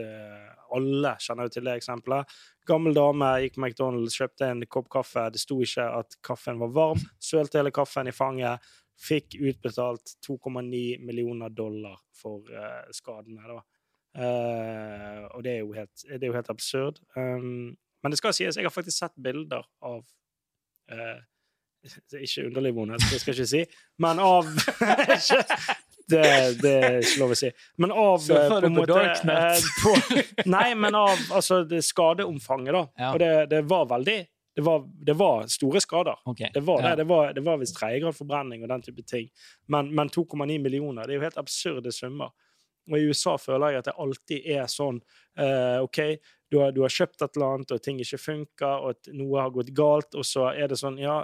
[0.78, 2.38] Alle kjenner jo til det eksempelet.
[2.64, 5.26] Gammel dame gikk på McDonald's, kjøpte en kopp kaffe.
[5.34, 7.04] Det sto ikke at kaffen var varm.
[7.20, 8.72] Sølte hele kaffen i fanget.
[9.04, 13.44] Fikk utbetalt 2,9 millioner dollar for uh, skadene.
[13.44, 13.60] da.
[14.14, 17.04] Uh, og det er, jo helt, det er jo helt absurd.
[17.12, 21.20] Um, men det skal sies, jeg har faktisk sett bilder av uh,
[22.26, 23.64] ikke underlig vondhet, det skal jeg ikke si,
[24.02, 24.48] men av
[26.12, 26.22] det,
[26.60, 27.50] det, er ikke lov å si.
[27.80, 29.96] Men av på en måte eh, på,
[30.50, 32.84] Nei, men av altså, skadeomfanget, da.
[33.00, 33.10] Ja.
[33.12, 34.18] Og det, det, var veldig
[34.54, 36.20] det var, det var store skader.
[36.30, 36.52] Okay.
[36.54, 36.92] Det var det.
[36.92, 36.96] Ja.
[37.00, 39.26] Det var, det var visst tredjegrad forbrenning og den type ting.
[39.66, 42.30] Men, men 2,9 millioner, det er jo helt absurde summer.
[42.92, 45.00] Og i USA føler jeg at det alltid er sånn
[45.40, 46.00] uh, OK,
[46.52, 49.40] du har, du har, kjøpt et eller annet, og ting ikke funker, og at noe
[49.40, 51.22] har gått galt, og så er det sånn Ja,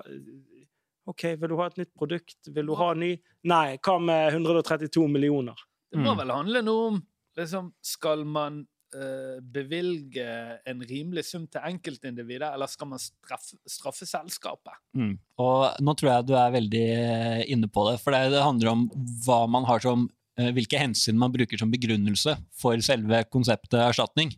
[1.08, 2.38] OK, vil du ha et nytt produkt?
[2.52, 3.14] Vil du ha ny?
[3.48, 5.56] Nei, hva med 132 millioner?
[5.90, 6.20] Det må mm.
[6.20, 7.00] vel handle noe om
[7.38, 8.60] liksom, Skal man
[8.94, 10.26] uh, bevilge
[10.68, 14.76] en rimelig sum til enkeltindivider, eller skal man straffe, straffe selskapet?
[14.96, 15.14] Mm.
[15.42, 18.88] Og nå tror jeg du er veldig eh, inne på det, for det, handler om
[19.24, 24.36] hva man har som uh, hvilke hensyn man bruker som begrunnelse for selve konseptet erstatning.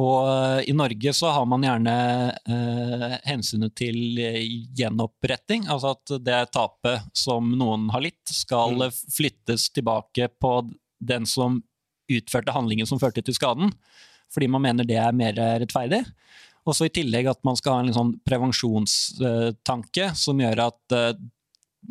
[0.00, 1.96] Og eh, i Norge så har man gjerne
[2.48, 4.40] eh, hensynet til eh,
[4.78, 5.66] gjenoppretting.
[5.68, 9.02] Altså at det tapet som noen har litt, skal mm.
[9.12, 10.54] flyttes tilbake på
[11.02, 11.60] den som
[12.12, 13.74] utførte handlingen som førte til skaden.
[14.32, 16.00] Fordi man mener det er mer rettferdig.
[16.68, 21.22] Og så i tillegg at man skal ha en sånn prevensjonstanke som gjør at eh,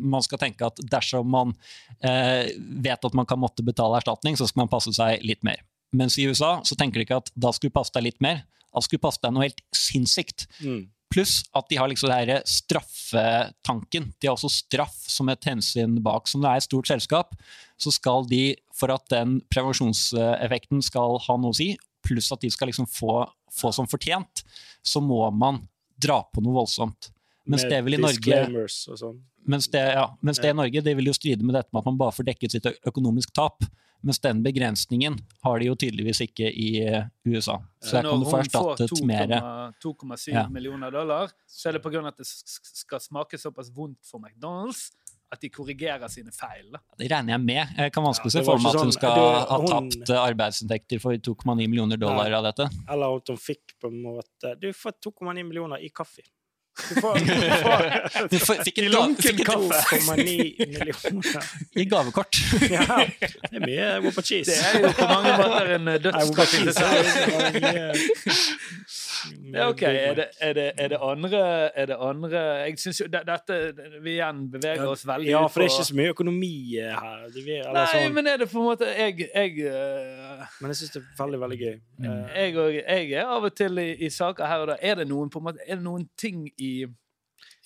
[0.00, 1.52] man skal tenke at dersom man
[2.00, 5.60] eh, vet at man kan måtte betale erstatning, så skal man passe seg litt mer.
[5.96, 8.42] Mens i USA så tenker de ikke at da skulle du passe deg litt mer.
[8.72, 10.46] Da skulle passe deg noe helt sinnssykt.
[10.64, 10.86] Mm.
[11.12, 14.10] Pluss at de har liksom det her straffetanken.
[14.16, 16.30] De har også straff som et hensyn bak.
[16.30, 17.36] Som det er et stort selskap,
[17.76, 22.50] så skal de, for at den prevensjonseffekten skal ha noe å si, pluss at de
[22.50, 23.20] skal liksom få,
[23.52, 24.42] få som fortjent,
[24.82, 25.60] så må man
[26.02, 27.12] dra på noe voldsomt.
[27.44, 29.20] Mens det vil i Norge og sånn.
[29.50, 31.88] Mens det, ja, mens det i Norge det vil jo stride med dette med at
[31.90, 33.66] man bare får dekket sitt økonomisk tap.
[34.02, 37.60] Mens den begrensningen har de jo tydeligvis ikke i uh, USA.
[37.78, 39.28] Så der kan du få erstattet mer.
[39.30, 40.42] Når hun får 2,7 ja.
[40.50, 42.02] millioner dollar, så er det pga.
[42.10, 44.90] at det skal smake såpass vondt for McDonald's
[45.32, 46.74] at de korrigerer sine feil.
[46.98, 47.76] Det regner jeg med.
[47.78, 49.14] Jeg kan vanskelig se for meg at hun sånn- skal
[49.48, 52.68] ha tapt arbeidsinntekter for 2,9 millioner dollar nei, av dette.
[52.90, 56.26] Eller at hun fikk på en måte Du får 2,9 millioner i kaffe.
[56.72, 57.18] Du, får,
[58.30, 59.96] du, får, fikk en lunken kaffe.
[59.96, 60.16] 2,9
[60.58, 61.50] millioner.
[61.76, 62.36] I gavekort.
[62.70, 62.86] ja,
[63.50, 64.50] det er mye Wopper cheese.
[64.50, 66.56] Det er jo på mange måter en dødskaffe.
[66.62, 66.92] i seg
[69.52, 69.82] Ja, OK.
[69.82, 71.40] Er det, er det, er det andre
[71.78, 73.58] Er det andre Jeg syns jo dette
[74.02, 77.26] Vi igjen beveger oss veldig Ja, for det er ikke så mye økonomi eh, her.
[77.36, 78.16] Vil- Nei, sånn.
[78.16, 81.40] men er det på en måte Jeg, jeg, øh, Men jeg syns det er veldig,
[81.44, 81.76] veldig gøy.
[81.76, 85.00] Eh, jeg, og, jeg er av og til i, i saker her og da Er
[85.02, 86.72] det noen, på en måte, er det noen ting i,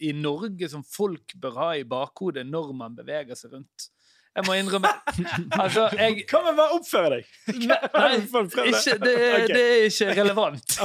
[0.04, 3.90] i Norge som folk bør ha i bakhodet når man beveger seg rundt?
[4.36, 4.90] Jeg må innrømme
[5.62, 7.30] Altså, jeg Kan med bare oppføre deg?
[7.64, 8.10] Nei,
[8.70, 9.52] ikke, det, Ok.
[9.52, 10.76] det er ikke relevant.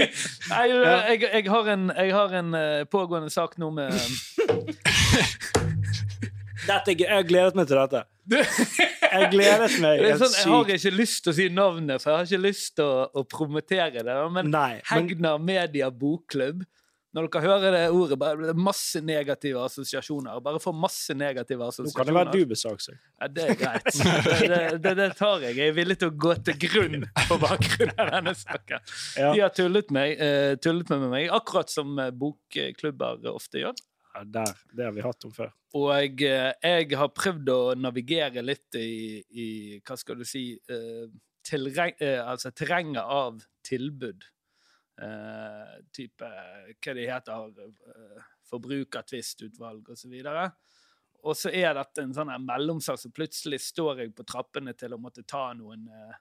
[0.00, 3.92] jeg, jeg, jeg har en, jeg har en eh, pågående sak nå med
[6.60, 8.02] Dette, er jeg har gledet meg til dette.
[8.30, 12.12] Jeg gledet meg er helt sånn, jeg har ikke lyst til å si navnet, for
[12.12, 14.16] jeg har ikke lyst til å, å promotere det.
[14.36, 16.62] Men Nei, men Hegnar Media Bokklubb
[17.10, 20.38] Når dere hører det ordet, bare masse negative assosiasjoner.
[20.44, 21.90] Bare få masse negative assosiasjoner.
[21.90, 23.00] nå kan det være du besaksøk.
[23.18, 23.88] Ja, det er greit.
[24.40, 25.56] Det, det, det, det tar jeg.
[25.58, 28.86] Jeg er villig til å gå til grunn på bakgrunn av denne saken.
[29.18, 29.32] Ja.
[29.34, 33.82] De har tullet, meg, eh, tullet med meg, akkurat som eh, bokklubber ofte gjør.
[34.14, 34.54] Ja, der.
[34.74, 35.52] Det har vi hatt om før.
[35.78, 39.48] Og jeg, eh, jeg har prøvd å navigere litt i, i
[39.86, 44.26] hva skal du si eh, altså terrenget av tilbud.
[45.00, 50.16] Eh, type hva de heter, uh, forbrukertvistutvalg osv.
[51.20, 55.00] Og så er dette en sånn mellomsak, så plutselig står jeg på trappene til å
[55.00, 56.18] måtte ta noen eh,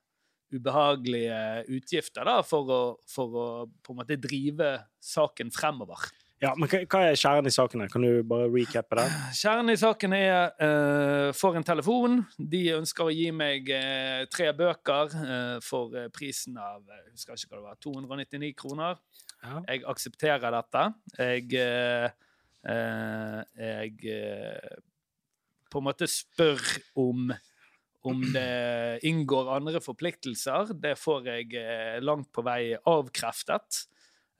[0.55, 1.39] ubehagelige
[1.75, 3.47] utgifter da, for å, for å
[3.83, 4.71] på en måte drive
[5.03, 6.07] saken fremover.
[6.39, 7.89] Ja, men hva, er kjernen i saken her?
[7.91, 9.07] Kan du bare recappe det?
[9.35, 12.21] Kjernen i saken er uh, for en telefon.
[12.39, 17.51] De ønsker å gi meg uh, tre bøker uh, for prisen av jeg husker ikke
[17.51, 19.03] hva det var, 299 kroner.
[19.43, 19.59] Ja.
[19.67, 20.87] Jeg aksepterer dette.
[21.19, 21.45] Jeg
[22.59, 23.93] Jeg
[25.71, 26.59] på en måte spør
[26.99, 27.31] om
[28.07, 30.71] om det inngår andre forpliktelser.
[30.75, 33.83] Det får jeg langt på vei avkreftet.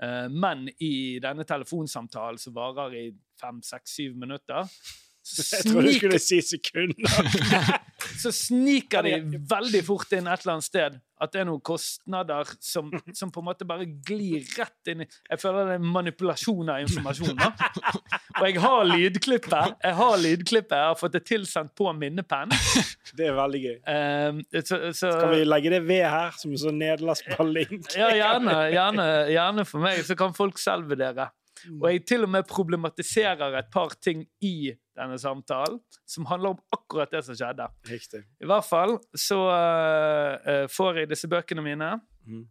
[0.04, 3.06] Eh, men i denne telefonsamtalen som varer i
[3.42, 4.68] fem, seks, syv minutter
[5.30, 7.76] Jeg tror du skulle si sekunder.
[8.20, 12.48] så sniker de veldig fort inn et eller annet sted at det er noen kostnader
[12.64, 16.72] som, som på en måte bare glir rett inn i Jeg føler det er manipulasjon
[16.72, 17.40] av informasjon.
[17.40, 17.50] Da.
[18.40, 19.76] Og jeg har lydklippet.
[19.84, 22.54] Jeg har lydklippet, jeg har fått det tilsendt på minnepenn.
[23.18, 23.76] Det er veldig gøy.
[23.84, 27.92] Um, så, så, Skal vi legge det ved her, som en sånn nederlandsk link?
[27.98, 31.28] Ja, gjerne, gjerne, gjerne for meg, så kan folk selv vurdere.
[31.80, 36.62] Og jeg til og med problematiserer et par ting i denne samtalen som handler om
[36.76, 37.68] akkurat det som skjedde.
[37.90, 38.24] Riktig.
[38.42, 41.94] I hvert fall så uh, får jeg disse bøkene mine.
[42.28, 42.46] Mm.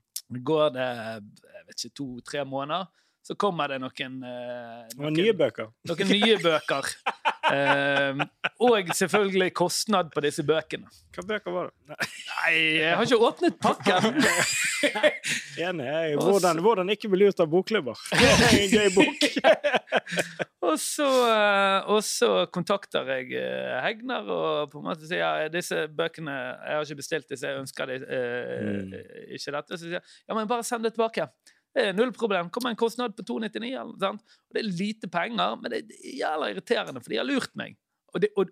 [0.44, 2.88] Går det jeg vet ikke, to-tre måneder,
[3.24, 5.72] så kommer det noen, uh, noen nye bøker.
[5.90, 6.92] noen nye bøker.
[7.52, 8.22] Eh,
[8.60, 10.88] og selvfølgelig kostnad på disse bøkene.
[11.14, 11.96] Hva bøker var det?
[11.98, 14.20] Nei, jeg har ikke åpnet pakken!
[15.58, 15.86] Enig.
[15.88, 16.18] jeg.
[16.20, 17.98] Hvordan, hvordan ikke bli lurt av bokklubber.
[18.18, 19.26] Er en gøy bok.
[20.68, 25.46] Og så, eh, og så kontakter jeg eh, Hegnar og på en måte sier ja,
[25.52, 28.98] disse bøkene Jeg har ikke bestilt disse, jeg ønsker de, eh,
[29.38, 29.78] ikke dette.
[29.78, 31.28] Så sier jeg ja, men bare send det tilbake.
[31.94, 32.48] Null problem.
[32.50, 33.68] Kommer en kostnad på 299.
[33.68, 37.28] Eller, noe og det er lite penger, men det er jævla irriterende, for de har
[37.28, 37.76] lurt meg.
[38.14, 38.50] Og, det, og,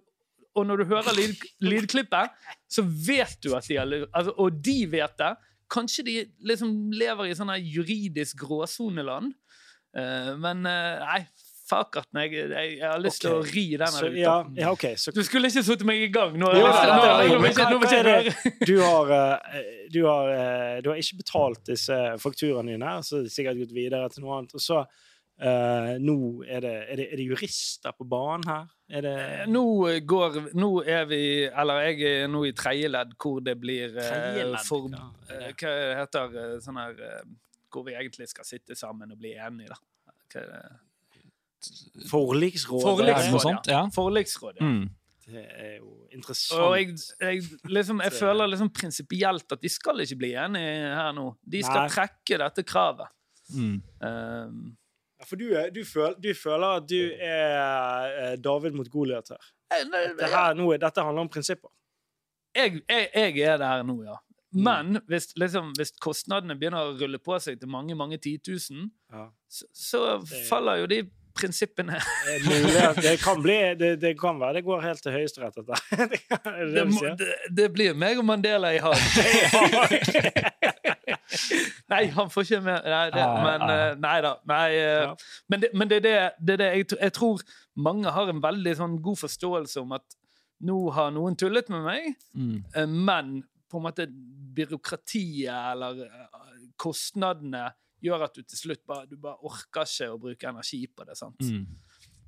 [0.56, 2.36] og når du hører lyd, lydklippet,
[2.70, 5.32] så vet du at de har lurt altså, Og de vet det.
[5.72, 9.34] Kanskje de liksom lever i sånn juridisk gråsoneland.
[9.96, 11.22] Uh, men uh, nei,
[11.66, 12.20] fuckerten.
[12.24, 13.48] Jeg, jeg, jeg har lyst til okay.
[13.50, 16.36] å ri den Så, ja, ja, okay, Så Du skulle ikke satt meg i gang.
[16.38, 16.84] Nå, Jo, hva-
[17.96, 18.36] er det?
[18.66, 19.12] du har,
[19.92, 20.32] du, har,
[20.84, 24.56] du har ikke betalt disse fakturaene dine, så sikkert gått videre til noe annet.
[24.56, 24.84] Og så
[25.36, 28.70] Uh, nå er det, er, det, er det jurister på banen her?
[28.88, 29.16] Er det
[29.52, 29.66] Nå
[30.08, 34.56] går Nå er vi Eller jeg er nå i tredje ledd, hvor det blir uh,
[34.64, 35.10] for, ja.
[35.60, 36.96] Hva heter sånn her
[37.68, 40.16] Hvor vi egentlig skal sitte sammen og bli enige, da.
[40.32, 40.62] Hva er det?
[42.10, 42.86] Forliksrådet?
[42.86, 43.82] Forliksrådet, sånt, ja.
[43.94, 44.60] Forliksrådet.
[44.62, 44.88] Mm.
[45.26, 46.60] Det er jo interessant.
[46.62, 51.12] Og jeg, jeg, liksom, jeg føler liksom prinsipielt at de skal ikke bli enige her
[51.16, 51.24] nå.
[51.42, 51.88] De skal Nei.
[51.96, 53.08] trekke dette kravet.
[53.54, 53.78] Mm.
[54.02, 54.76] Um,
[55.18, 59.30] Ja, For du, er, du, føl, du føler at du er eh, David mot Goliat
[59.32, 59.46] her.
[59.72, 61.70] Dette, her nå, er- dette handler om prinsipper.
[62.54, 64.18] jeg, jeg, jeg er der nå, ja.
[64.52, 64.60] Mm.
[64.66, 69.24] Men hvis, liksom, hvis kostnadene begynner å rulle på seg til mange mange titusen, Ja.
[69.48, 70.02] så, så
[70.50, 71.00] faller jo de
[71.36, 71.98] prinsippene
[73.02, 75.80] Det, kan bli det, det kan være det går helt til Høyesterett, dette.
[75.96, 76.20] Det
[76.56, 78.96] det det, må, det, det blir meg og Mandela i hag.
[81.92, 83.72] nei, han får ikke med Nei, det, Ah, men ah.
[83.74, 84.32] eh, Nei da.
[84.48, 85.14] Nei, eh,
[85.50, 86.14] Men, det, men det er det,
[86.46, 87.42] det, er det jeg, jeg tror
[87.86, 90.16] mange har en veldig sånn god forståelse om at
[90.66, 92.62] nå har noen tullet med meg, Mm.
[92.74, 93.34] eh, men
[93.70, 94.06] på en måte
[94.56, 96.06] byråkratiet eller
[96.80, 97.66] kostnadene
[98.04, 101.16] gjør at du til slutt bare, du bare orker ikke å bruke energi på det.
[101.18, 101.40] sant?
[101.40, 101.66] Mm.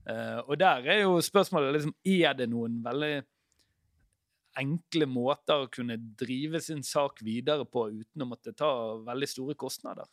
[0.09, 3.17] Uh, og der er jo spørsmålet liksom, er det noen veldig
[4.59, 8.71] enkle måter å kunne drive sin sak videre på uten å måtte ta
[9.07, 10.09] veldig store kostnader.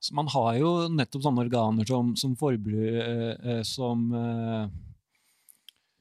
[0.00, 4.70] Så man har jo nettopp sånne organer som, som forbru, eh, eh, som eh,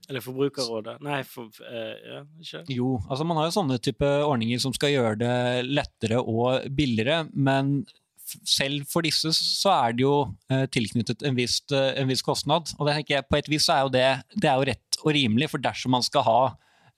[0.09, 0.95] Eller Forbrukerrådet.
[1.05, 2.63] Nei, for, eh, ja, ikke?
[2.71, 5.33] Jo, altså man har jo sånne type ordninger som skal gjøre det
[5.67, 7.81] lettere og billigere, men
[8.47, 10.15] selv for disse så er det jo
[10.51, 12.73] eh, tilknyttet en viss, eh, en viss kostnad.
[12.79, 14.99] Og det tenker jeg, på et vis så er jo det, det er jo rett
[15.03, 16.39] og rimelig, for dersom man skal ha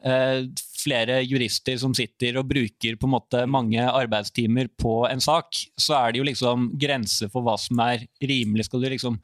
[0.03, 0.47] eh,
[0.81, 5.99] flere jurister som sitter og bruker på en måte mange arbeidstimer på en sak, så
[5.99, 8.65] er det jo liksom grenser for hva som er rimelig.
[8.69, 9.19] Skal du liksom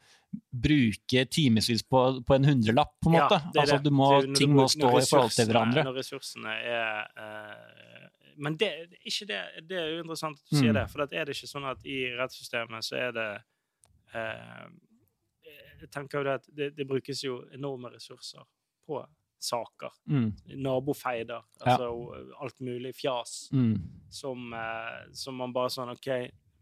[0.52, 3.38] bruke timevis på, på en hundrelapp, på en Ja, måte?
[3.52, 5.84] det er altså, du må, Det jo når ting må stå i forhold til hverandre.
[5.88, 7.97] Når ressursene er eh,
[8.38, 10.60] Men det, det, det er jo interessant at du Mm.
[10.62, 13.28] sier det, for er det ikke sånn at i rettssystemet så er det
[14.14, 14.68] eh,
[15.80, 18.42] Jeg tenker jo det at det, det brukes jo enorme ressurser
[18.86, 18.98] på
[19.38, 19.92] saker.
[20.10, 21.90] Mm, Nabofeider, altså
[22.42, 23.48] alt mulig fjas.
[23.52, 23.76] mm.
[24.10, 26.08] som, eh, som man bare sånn OK,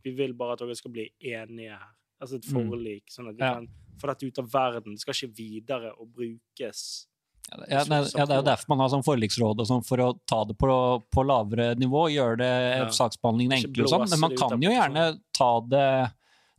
[0.04, 1.92] vi vil bare at dere skal bli enige her.
[2.20, 2.68] Altså et Mm.
[2.70, 3.54] forlik, sånn at vi Ja.
[3.54, 3.68] kan
[4.00, 4.92] få dette ut av verden.
[4.92, 7.06] Det skal ikke videre og brukes.
[7.46, 10.44] Ja, det- ja, det, er jo derfor man har sånn forliksråd sånn, for å ta
[10.44, 10.68] det på,
[11.14, 12.86] på lavere nivå, gjøre det Ja.
[12.90, 14.10] saksbehandlingen enklere og sånn.
[14.10, 16.12] Men man kan jo gjerne ta det,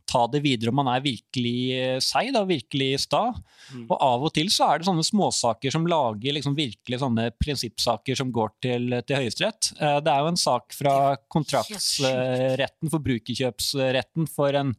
[0.08, 3.34] ta det videre om man er virkelig eh, seig, virkelig sta.
[3.74, 3.84] Mm.
[3.90, 8.16] Og av og til så er det sånne småsaker som lager liksom virkelig sånne prinsippsaker
[8.16, 9.74] som går til, til Høyesterett.
[9.78, 14.74] Eh, Det er jo en sak fra kontraktsretten, forbrukerkjøpsretten, for en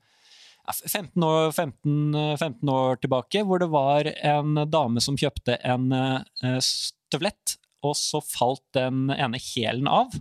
[0.73, 5.91] 15 år, 15, eh, 15 år tilbake, hvor det var en dame som kjøpte en
[5.95, 10.15] eh, støvlett, og så falt den ene hælen av.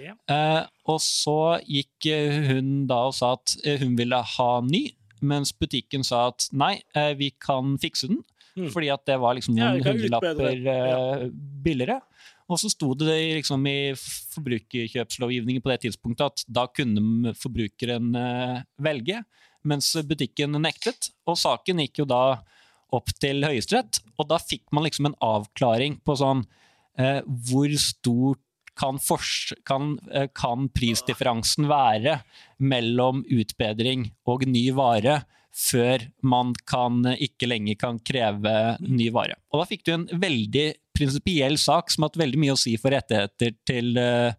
[0.00, 0.16] Yeah.
[0.32, 4.86] Eh, og så gikk eh, hun da og sa at eh, hun ville ha ny,
[5.20, 8.22] mens butikken sa at nei, eh, vi kan fikse den.
[8.56, 8.70] Mm.
[8.74, 11.26] Fordi at det var liksom noen ja, hundrelapper eh,
[11.64, 12.00] billigere.
[12.50, 13.92] Og så sto det liksom i
[14.34, 19.20] forbrukerkjøpslovgivningen på det tidspunktet at da kunne forbrukeren eh, velge,
[19.66, 21.10] mens butikken nektet.
[21.28, 22.40] Og saken gikk jo da
[22.90, 26.44] opp til Høyesterett, og da fikk man liksom en avklaring på sånn
[26.98, 28.42] eh, hvor stort
[28.80, 28.98] kan,
[29.68, 32.20] kan, eh, kan prisdifferansen være
[32.58, 35.20] mellom utbedring og ny vare
[35.50, 38.54] før man kan, ikke lenger kan kreve
[38.86, 39.36] ny vare.
[39.50, 42.76] Og da fikk du en veldig prinsipiell sak som har hatt veldig mye å si
[42.80, 44.32] for rettigheter til, eh,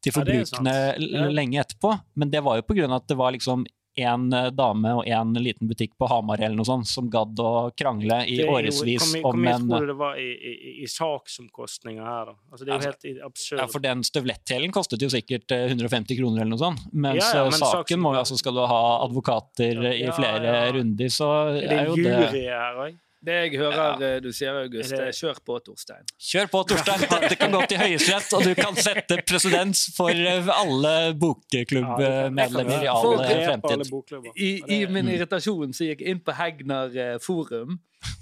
[0.00, 1.28] til er forbrukerne Ja.
[1.28, 2.00] lenge etterpå.
[2.14, 3.66] Men det var jo av at det var liksom
[4.06, 7.52] en eh, dame og en liten butikk på Hamar eller noe sånt som gadd å
[7.76, 10.88] krangle i er årevis om hvor mye en tror du det var i, i, i,
[10.90, 12.36] saksomkostninger her, da?
[12.52, 13.62] Altså, det er jo helt absurd.
[13.62, 16.88] ja, For den støvletthælen kostet jo sikkert eh, 150 kroner eller noe sånt.
[16.92, 20.00] Mens Ja, ja, eh, men saken saks- må jo altså skal du ha advokater eh,
[20.06, 22.98] i flere runder, så er er, det jo det jury her òg?
[23.20, 24.10] Det jeg hører ja.
[24.24, 26.06] du sier, August, Er det det- kjør på, Torstein.
[26.16, 27.02] Kjør på, Torstein!
[27.04, 32.88] Dette kan gå til Høyesterett, og du kan sette presedens for eh, alle bokklubbmedlemmer i
[32.88, 34.32] all eh, fremtid.
[34.36, 35.14] I, i min Mm.
[35.18, 37.78] irritasjon så gikk jeg inn på Hegnar eh, forum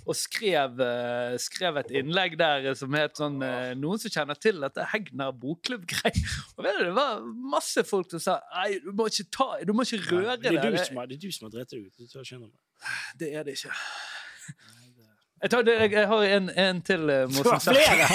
[0.09, 4.59] og skrev, eh, skrev et innlegg der som het sånn eh, Noen som kjenner til
[4.65, 6.19] dette Hegnar bokklubb-greier
[6.59, 7.21] Og vet du, Det var
[7.55, 10.59] masse folk som sa Nei, du må ikke ta Du må ikke røre det, det.
[10.59, 11.95] det er du som har drept deg ut.
[13.19, 13.75] Det er det ikke.
[15.39, 18.07] Jeg, tar jeg, jeg har en, en til uh, morsom flere!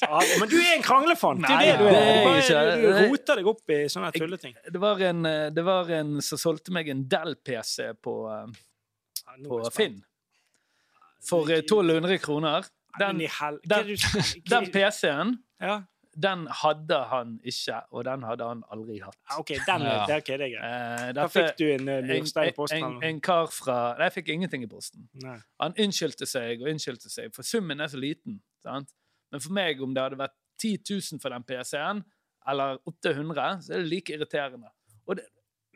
[0.00, 1.42] Ja, men du er en kranglefant!
[1.44, 2.62] Det er det du det er.
[2.62, 4.54] er Du, du roter deg opp i sånne tulleting.
[4.72, 8.46] Det var en, eh, det var en som solgte meg en Dell-PC på, uh,
[9.44, 9.70] på er.
[9.76, 10.00] Finn.
[11.28, 12.68] For eh, 1200 kroner.
[12.98, 13.60] Den, den- er
[14.54, 15.82] den PC-en Ja,
[16.22, 19.18] den hadde han ikke, og den hadde han aldri hatt.
[19.38, 20.04] OK, den Ja.
[20.06, 20.62] det, er ok, det er greit.
[20.64, 22.82] Hva Da fikk du en uh, murstein i posten?
[22.84, 25.08] en, en, en kar fra Nei, jeg fikk ingenting i posten.
[25.22, 25.36] Nei.
[25.62, 28.40] Han unnskyldte seg og unnskyldte seg, for summen er så liten.
[28.64, 28.90] Sant?
[29.32, 32.02] Men for meg, om det hadde vært 10 000 for den PC-en,
[32.48, 34.70] eller 800, så er det like irriterende.
[35.06, 35.26] Og det,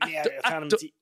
[0.03, 0.95] ett, ti-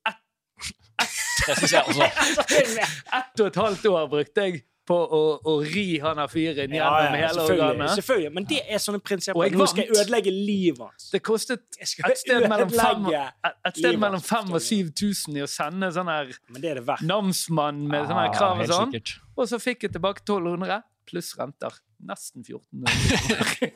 [1.46, 1.84] Det synes jeg
[3.18, 6.80] ett og et halvt år brukte jeg på å, å ri han av fyren Ja,
[6.80, 7.90] gjennom ja, hele selvfølgelig, organet.
[7.98, 8.32] selvfølgelig.
[8.34, 9.42] Men det er sånne Og prinsipper.
[9.46, 11.10] jeg Nå skal jeg ødelegge livet hans.
[11.12, 14.56] Det kostet et sted mellom fem, ødelegge et, et sted livet mellom hans, fem og
[14.58, 16.32] forstår 7000 i å sende sånn her
[16.64, 18.96] er namsmann med sånne her Ja, krav og sånn.
[19.36, 21.76] Og så fikk jeg tilbake 1200 pluss renter.
[22.08, 23.70] Nesten 1400.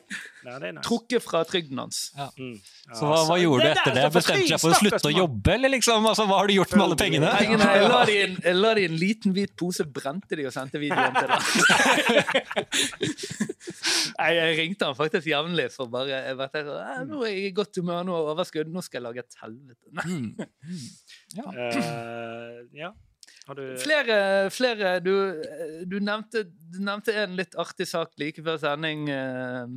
[0.45, 0.79] Ja, det er.
[0.85, 1.99] Trukket fra trygden hans.
[2.37, 2.55] Mm.
[2.57, 4.05] Ja, Så hva, hva gjorde du etter det?
[4.15, 6.07] Bestemte du deg for å slutte å jobbe, eller liksom?
[6.09, 7.31] Altså, hva har du gjort med alle pengene?
[7.39, 10.39] Pengene, jeg, la de i en, jeg la de i en liten hvit pose, brente
[10.39, 11.41] de og sendte videoen til deg.
[14.15, 17.55] Jeg ringte han faktisk jevnlig for bare jeg vet, jeg, «Eh, Nå er jeg i
[17.57, 19.85] godt humør, nå er overskudd, nå skal jeg lage et helvete.
[21.35, 21.45] ja.
[21.49, 21.65] Mm.
[21.81, 22.91] Eh, ja.
[23.47, 24.15] Har du Flere,
[24.49, 25.11] flere du,
[25.85, 29.67] du, nevnte, du nevnte en litt artig sak like før sending eh,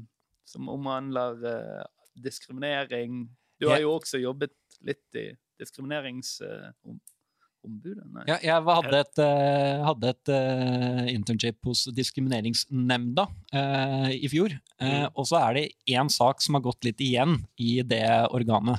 [0.48, 1.82] som omhandler eh,
[2.24, 3.26] diskriminering.
[3.60, 4.54] Du har jo også jobbet
[4.86, 5.26] litt i
[5.60, 8.04] diskrimineringsombudet.
[8.14, 8.24] Nei.
[8.30, 14.50] Ja, jeg hadde et, eh, hadde et eh, internship hos Diskrimineringsnemnda eh, i fjor.
[14.54, 14.58] Eh,
[14.88, 15.08] Mm.
[15.18, 18.78] og så er det én sak som har gått litt igjen i det organet.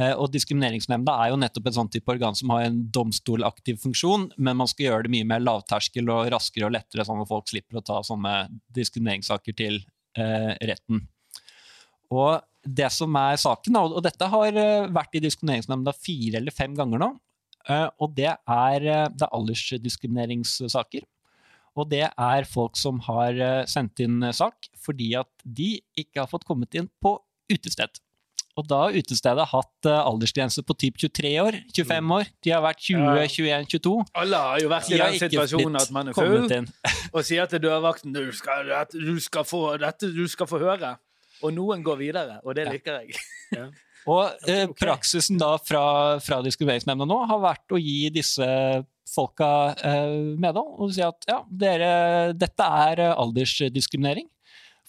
[0.00, 4.30] Eh, og Diskrimineringsnemnda er jo nettopp et sånt type organ som har en domstolaktiv funksjon,
[4.40, 7.50] men man skal gjøre det mye mer lavterskel og raskere og lettere, sånn at folk
[7.50, 8.36] slipper å ta sånne
[8.72, 9.82] diskrimineringssaker til
[10.16, 11.04] eh, retten.
[12.12, 16.76] Og det som er saken, og dette har eh, vært i Diskrimineringsnemnda fire eller fem
[16.78, 17.10] ganger nå,
[17.68, 21.04] eh, og det er, det er aldersdiskrimineringssaker.
[21.76, 23.38] Og det er folk som har
[23.68, 27.14] sendt inn sak fordi at de ikke har fått kommet inn på
[27.48, 27.96] utested.
[28.60, 32.32] Og da har utestedet hatt eh, aldersgrense på typ 23 år, 25 år.
[32.44, 33.28] De har vært 20, Ja.
[33.28, 33.94] 21, 22.
[34.22, 36.50] Alle har jo vært i den situasjonen at man er full
[37.16, 40.96] og sier til dørvakten du skal, du, skal få, dette du skal få høre.
[41.42, 43.16] Og noen går videre, og det liker jeg.
[44.10, 48.46] Og eh, praksisen da fra, fra Diskrimineringsnemnda nå har vært å gi disse
[49.12, 49.48] folka
[49.78, 51.92] eh, medhold og si at ja, dere,
[52.34, 54.26] dette er eh, aldersdiskriminering.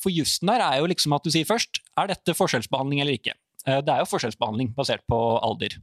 [0.02, 3.36] For jussen her er jo liksom at du sier først er dette forskjellsbehandling eller ikke.
[3.68, 5.78] Eh, det er jo forskjellsbehandling basert på alder.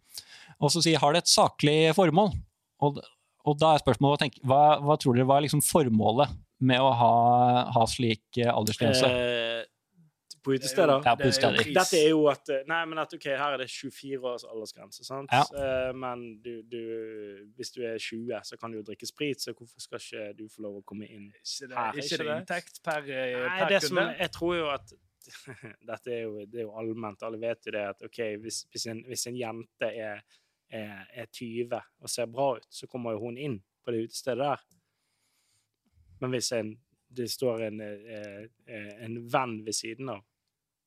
[0.61, 2.35] Og så sier har det et saklig formål.
[2.85, 3.01] Og,
[3.49, 6.91] og da er spørsmålet å tenke, hva, hva tror dere var liksom formålet med å
[6.93, 7.12] ha,
[7.72, 9.09] ha slik eh, aldersgrense?
[9.09, 9.62] eh,
[10.45, 11.01] På utesteder?
[11.05, 11.57] Ja, på utesteder.
[11.61, 11.72] pris.
[11.76, 15.05] Dette er jo at eh, Nei, men at ok, her er det 24 års aldersgrense,
[15.09, 15.33] sant?
[15.33, 15.43] Ja.
[15.57, 16.78] Eh, men du, du,
[17.57, 20.47] hvis du er 20, så kan du jo drikke sprit, så hvorfor skal ikke du
[20.53, 21.31] få lov å komme inn?
[21.41, 22.39] Ikke det, Her, ikke ikke det det?
[22.45, 24.16] inntekt per, per Nei, det som, kunde?
[24.20, 24.97] jeg tror jo at
[25.91, 28.87] Dette er jo, det er jo allment, alle vet jo det at ok, hvis, hvis,
[28.93, 30.22] en, hvis en jente er,
[30.70, 34.45] er, er 20 og ser bra ut, så kommer jo hun inn på det utestedet
[34.45, 34.64] der.
[36.20, 36.74] Men hvis en,
[37.11, 40.20] det står en, eh, eh, en venn ved siden av,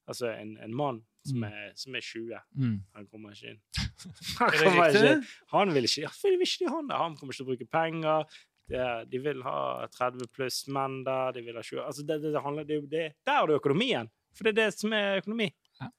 [0.07, 1.43] altså en, en mann som Mm.
[1.47, 2.79] er, som er 20 Mm.
[2.93, 3.59] han kommer ikke inn.
[4.39, 6.89] Han, Er kommer ikke, han vil ikke, vil ikke han.
[6.91, 8.33] Han kommer ikke til å bruke penger.
[8.67, 11.31] Det, de vil ha 30 pluss menn der.
[11.37, 14.11] De vil ha 20 altså det, det, handler, det, det, Der er det økonomien.
[14.33, 15.49] For det er det som er økonomi.
[15.81, 15.91] Ja.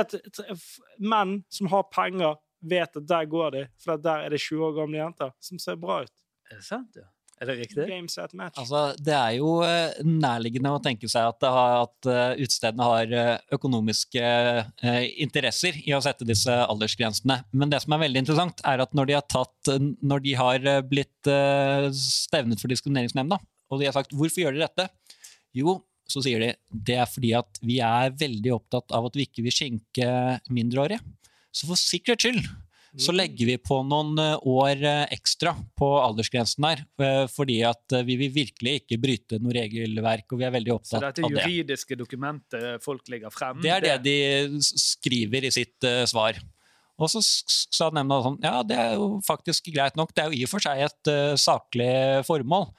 [0.00, 0.14] At
[0.98, 3.66] menn som har penger, vet at der går de.
[3.82, 6.12] For der er det 20 år gamle jenter som ser bra ut.
[6.48, 7.06] Er det sant, ja?
[7.38, 7.84] Er det riktig?
[7.86, 8.58] Game set match.
[8.58, 13.12] Altså, det er jo eh, nærliggende å tenke seg at, har, at eh, utestedene har
[13.14, 17.38] eh, økonomiske eh, interesser i å sette disse aldersgrensene.
[17.54, 20.66] Men det som er veldig interessant, er at når de har, tatt, når de har
[20.90, 23.38] blitt eh, stevnet for Diskrimineringsnemnda,
[23.68, 24.90] og de har sagt 'hvorfor gjør dere dette',
[25.54, 25.78] jo,
[26.08, 26.52] så sier de
[26.88, 30.08] det er fordi at vi er veldig opptatt av at vi ikke vil skjenke
[30.52, 31.02] mindreårige.
[31.52, 32.48] Så for sikkerhets skyld
[32.96, 36.82] så legger vi på noen eh, år eh, ekstra på aldersgrensen her.
[37.04, 41.02] eh, Fordi at vi vil virkelig ikke bryte noe regelverk, og vi er veldig opptatt
[41.02, 41.20] av det.
[41.20, 46.40] Så dette juridiske dokumentet folk legger frem Det er det de skriver i sitt svar.
[46.98, 50.14] Og så sa nemnda sånn Ja, det er jo faktisk greit nok.
[50.16, 51.92] Det er jo i og for seg et saklig
[52.26, 52.70] formål.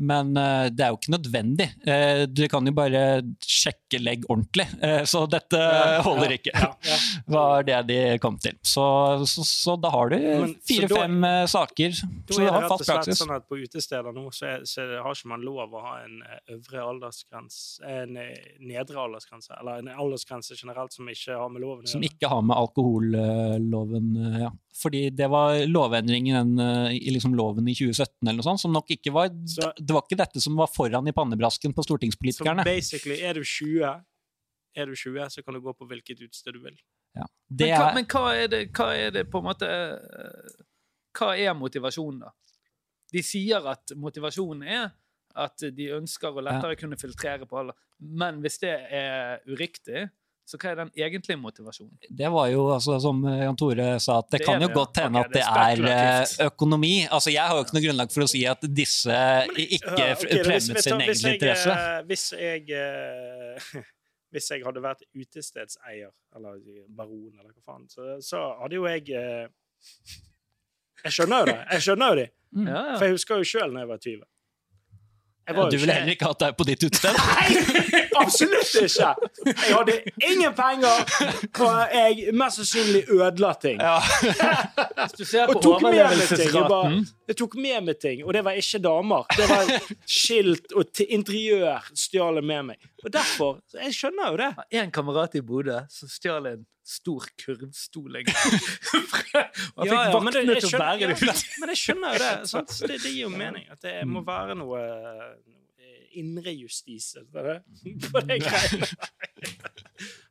[0.00, 1.66] Men uh, det er jo ikke nødvendig.
[1.86, 3.02] Uh, du kan jo bare
[3.46, 4.66] sjekke legg ordentlig.
[4.82, 6.54] Uh, så dette Ja, holder ja, ikke.
[6.88, 6.96] ja,
[7.36, 8.56] var det de kom til.
[8.66, 8.82] Så,
[9.30, 10.16] så, så da har du
[10.66, 11.20] fire-fem
[11.50, 11.94] saker.
[11.94, 14.66] Da Så er det har rett og slett sånn at på utesteder nå så, er,
[14.68, 16.18] så har ikke man lov å ha en
[16.50, 21.92] øvre aldersgrense En nedre aldersgrense, eller en aldersgrense generelt som ikke har med loven å
[21.94, 24.10] Som ikke har med alkoholloven
[24.42, 24.50] ja.
[24.74, 26.56] Fordi det var lovendringen
[26.90, 30.04] i liksom loven i 2017 eller noe sånt, som nok ikke var Så- Det var
[30.06, 32.64] ikke dette som var foran i pannebrasken på Så stortingspolitikerne.
[32.64, 33.90] basically, er du 20,
[34.74, 36.78] er du 20, så kan du gå på hvilket utsted du vil.
[37.14, 37.26] Ja.
[37.48, 40.64] Det men, hva, men hva er det, hva er det på en måte eh,
[41.14, 42.32] Hva er motivasjonen, da?
[43.14, 44.88] De sier at motivasjonen er
[45.38, 47.76] at de ønsker å lettere kunne filtrere på alder.
[47.98, 50.08] Men hvis det er uriktig,
[50.44, 51.94] så hva er den egentlige motivasjonen?
[52.20, 54.76] det var jo, altså, som Jan Tore sa, at det, Det kan jo det, ja.
[54.76, 56.92] godt hende okay, at det det er eh, økonomi.
[57.08, 59.16] Altså, Jeg har jo ikke noe grunnlag for å si at disse
[59.56, 61.76] ikke Ja, okay, fremmet sin egen interesse.
[61.78, 63.72] eh, Hvis jeg eh,
[64.34, 66.56] Hvis jeg hadde vært utestedseier, eller
[66.90, 69.46] baron, eller hva faen, så, så hadde jo jeg eh,
[71.04, 71.58] Jeg skjønner jo det.
[71.76, 72.28] Jeg skjønner jo det.
[72.54, 72.68] Mm.
[72.70, 74.22] For jeg husker jo sjøl da jeg var 20.
[75.48, 77.16] Jeg var Du ville heller ikke hatt deg på ditt utested?
[77.20, 79.10] Nei, absolutt ikke!
[79.44, 79.96] Jeg hadde
[80.30, 81.02] ingen penger,
[81.60, 83.82] og jeg mest sannsynlig ødela ting.
[83.82, 83.98] Ja.
[85.02, 86.40] Hvis du ser Og på tok med meg ting.
[86.40, 89.24] Jeg, bare, overlevelsesraten jeg tok med meg ting, og det var ikke damer.
[89.36, 89.70] Det var
[90.18, 92.86] skilt og interiør stjal jeg med meg.
[93.04, 94.50] Og derfor Jeg skjønner jo det.
[94.80, 98.18] En kamerat i Bodø som stjal en stor kurvstol.
[98.26, 98.36] gang.
[98.92, 101.44] Han fikk Ja, ja, det- vaktene jeg til å bære det ut.
[101.62, 102.32] Men jeg skjønner jo det.
[102.52, 102.74] Sant?
[102.84, 108.20] Det, det gir jo mening at det må være noe eh, indrejustis eller det, på
[108.28, 108.90] de greiene.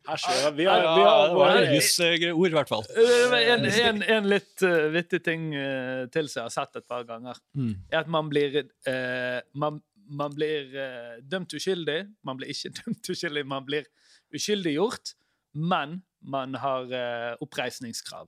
[0.08, 0.66] Her kjører vi.
[0.68, 2.84] har- vi Ja, har det var våre- ord, i hvert fall.
[2.92, 6.88] Uh, En, en, en litt uh, vittig ting uh, til som jeg har sett et
[6.88, 7.76] par ganger, Mm.
[7.92, 12.02] er at man blir, uh, man, man blir uh, dømt uskyldig.
[12.24, 13.86] Man blir ikke dømt uskyldig, man blir
[14.34, 15.14] uskyldiggjort,
[15.56, 18.28] men man har uh, oppreisningskrav.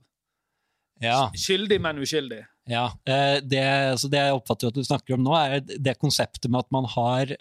[1.02, 1.26] Ja.
[1.36, 2.46] Skyldig, men uskyldig.
[2.66, 3.62] Ja, eh, det,
[4.00, 6.84] så det jeg oppfatter at du snakker om nå, er det konseptet med at man
[6.88, 7.36] har eh,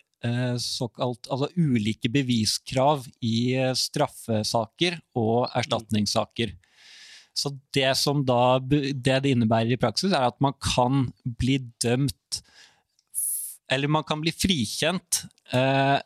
[0.62, 6.54] såkalt altså ulike beviskrav i eh, straffesaker og erstatningssaker.
[7.36, 12.42] Så det som da det det innebærer i praksis, er at man kan bli dømt
[13.72, 15.98] Eller man kan bli frikjent eh,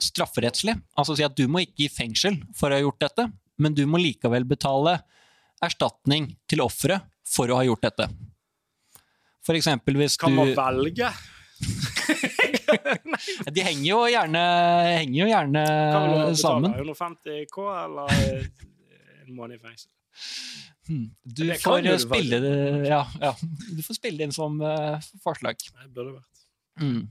[0.00, 0.74] strafferettslig.
[0.96, 3.26] Altså si at du må ikke i fengsel for å ha gjort dette,
[3.60, 4.96] men du må likevel betale
[5.62, 8.08] erstatning til offeret for å ha gjort dette.
[9.44, 11.12] For eksempel hvis Kan man du velge?
[13.56, 14.42] De henger jo gjerne,
[14.98, 18.20] henger jo gjerne Kan man betale 150 K eller
[19.22, 19.90] en måned i fengsel?
[20.88, 21.08] Hmm.
[21.22, 22.54] Du Det får du spille det
[22.88, 23.32] ja, ja.
[23.70, 25.60] Du får spille inn som uh, forslag.
[25.62, 26.46] Det burde vært.
[26.82, 27.04] Mm.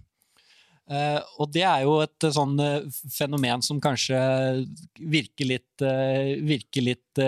[0.90, 4.18] Eh, og det er jo et uh, sånn uh, fenomen som kanskje
[5.00, 5.84] virker litt,
[6.46, 7.20] virker litt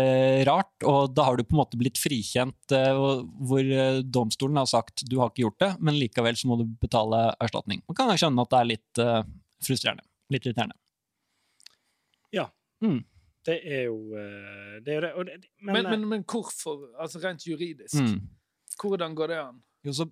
[0.45, 3.71] rart, og da har du på en måte blitt frikjent hvor
[4.05, 7.81] domstolen har sagt du har ikke gjort det, men likevel så må du betale erstatning.
[7.89, 9.01] Man kan skjønne at det er litt
[9.65, 10.05] frustrerende.
[10.33, 10.77] Litt irriterende.
[12.35, 12.45] Ja.
[12.85, 13.01] Mm.
[13.47, 14.95] Det er jo det.
[14.99, 15.11] Er det.
[15.17, 16.85] Og det men, Men, men, men hvorfor?
[17.01, 17.97] Altså rent juridisk.
[17.97, 18.21] Mm.
[18.79, 19.59] Hvordan går det an?
[19.83, 20.07] Jo, så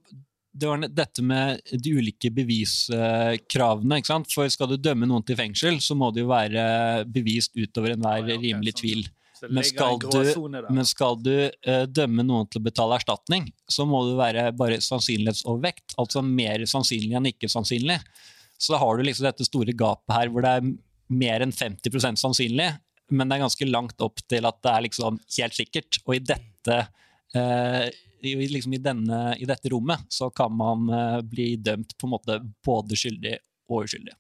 [0.54, 3.98] det var dette med de ulike beviskravene.
[4.02, 4.32] ikke sant?
[4.34, 8.20] For skal du dømme noen til fengsel, så må det jo være bevist utover enhver
[8.26, 8.82] Ja, ja, ok, rimelig sånn.
[8.84, 9.08] tvil.
[9.50, 14.04] Men skal du- Men skal du uh, dømme noen til å betale erstatning, så må
[14.10, 15.96] det være bare sannsynlighetsovervekt.
[15.98, 18.00] Altså mer sannsynlig enn ikke sannsynlig.
[18.60, 20.78] Så har du liksom dette store gapet her hvor det er
[21.10, 22.78] mer enn 50% sannsynlig,
[23.10, 25.98] men det er ganske langt opp til at det er liksom helt sikkert.
[26.06, 26.88] Og i dette
[27.36, 32.14] i, liksom i, denne, i dette rommet så kan man eh, bli dømt på en
[32.14, 33.38] måte både skyldig
[33.72, 34.14] og uskyldig.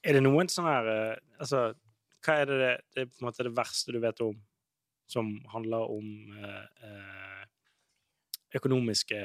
[0.00, 1.64] Er det noen sånne her eh, Altså,
[2.24, 4.38] hva er det, det, det er på en måte det verste du vet om
[5.10, 7.46] som handler om eh, eh,
[8.54, 9.22] økonomiske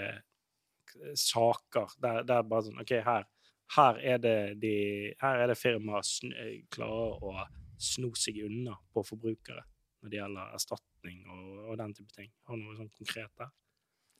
[1.20, 3.28] saker, der, der bare sånn OK, her,
[3.76, 4.76] her er det de
[5.22, 7.46] Her er det firmaet eh, klarer å
[7.78, 9.66] sno seg unna på forbrukere
[10.06, 12.30] når det gjelder erstatning og, og den type ting.
[12.46, 13.50] Har noe sånn konkret der?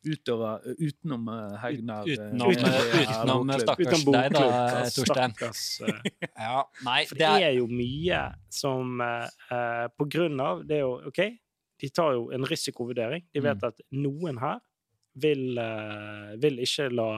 [0.06, 1.24] Utover, utenom
[1.64, 4.42] Hegnar Utenom, utenom stakkars deg, da,
[4.94, 5.32] Torstein.
[5.34, 5.62] stakkars,
[6.46, 8.20] Ja, nei, For det er jo mye
[8.54, 9.26] som eh,
[9.56, 11.22] eh, På grunn av Det er jo OK,
[11.82, 13.26] de tar jo en risikovurdering.
[13.34, 13.66] De vet Mm.
[13.72, 14.60] at noen her
[15.26, 17.10] vil, eh, vil ikke la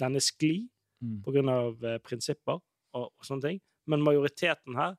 [0.00, 0.66] denne skli
[0.98, 1.20] Mm.
[1.22, 3.60] på grunn av eh, prinsipper og, og sånne ting.
[3.86, 4.96] Men majoriteten her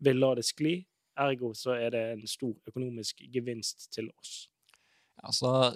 [0.00, 0.76] vil la det skli.
[1.18, 4.48] Ergo så er det en stor økonomisk gevinst til oss.
[5.22, 5.74] Altså,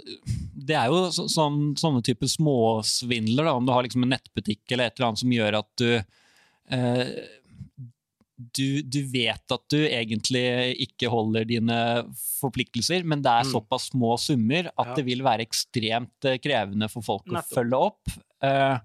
[0.56, 4.62] det er jo så, sånn, sånne typer småsvindler, da, om du har liksom en nettbutikk
[4.72, 5.88] eller et eller annet som gjør at du
[6.72, 7.10] eh,
[8.34, 10.42] du, du vet at du egentlig
[10.88, 11.76] ikke holder dine
[12.40, 13.52] forpliktelser, men det er Mm.
[13.52, 14.94] såpass små summer at Ja.
[14.96, 18.08] det vil være ekstremt eh, krevende for folk å følge opp.
[18.42, 18.78] Eh,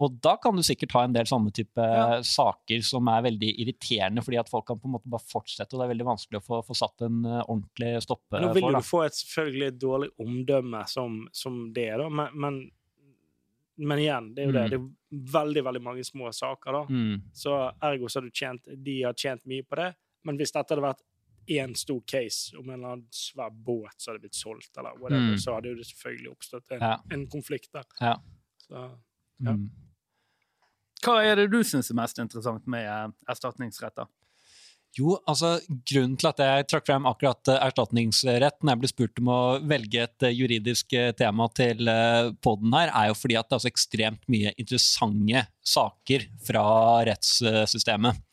[0.00, 2.22] og da kan du sikkert ha en del sånne type Ja.
[2.24, 5.80] saker som er veldig irriterende, fordi at folk kan på en måte bare fortsette, og
[5.82, 8.40] det er veldig vanskelig å få, få satt en eh, ordentlig stoppe for.
[8.40, 8.72] nå vil for.
[8.80, 12.08] du få et selvfølgelig et dårlig omdømme som, som det, da.
[12.08, 12.60] Men, men,
[13.76, 14.64] men igjen, det er jo det.
[14.64, 14.70] Mm.
[14.70, 16.82] Det er veldig, veldig mange små saker, da.
[16.88, 17.20] Mm.
[17.32, 19.92] Så ergo så har du tjent De har tjent mye på det.
[20.24, 21.00] Men hvis dette hadde vært
[21.50, 25.32] én stor case om en eller annen svær båt som hadde blitt solgt, eller whatever,
[25.32, 25.38] Mm.
[25.40, 26.96] så hadde jo det selvfølgelig oppstått en, Ja.
[27.10, 27.84] en konflikt der.
[28.00, 28.16] Ja.
[28.58, 28.90] Så,
[29.40, 29.52] Ja.
[29.52, 29.70] Mm.
[31.04, 34.08] Hva er det du syns er mest interessant med eh, erstatningsretter?
[34.98, 35.52] Jo, altså
[35.86, 39.42] Grunnen til at jeg trakk frem akkurat eh, erstatningsrett når jeg ble spurt om å
[39.70, 43.62] velge et eh, juridisk tema til poden podden her, er jo fordi at det er
[43.64, 45.46] så ekstremt mye interessante
[45.76, 46.64] saker fra
[47.08, 48.26] rettssystemet.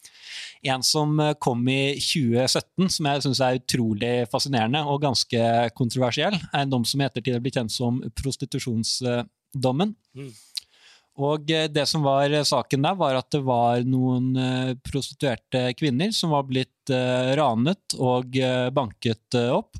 [0.67, 5.39] En som kom i 2017, som jeg syns er utrolig fascinerende og ganske
[5.77, 9.93] kontroversiell, er en dom som i ettertid er blitt kjent som prostitusjonsdommen.
[10.17, 10.33] Mm.
[11.17, 15.71] Og eh, det som var eh, saken der, var at det var noen eh, prostituerte
[15.77, 18.37] kvinner som var blitt ranet og
[18.71, 19.75] banket opp.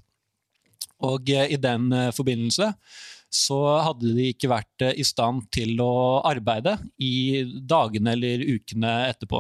[1.07, 2.65] Og i den forbindelse
[3.31, 9.39] så hadde de ikke vært i stand til å arbeide i dagene eller ukene etterpå.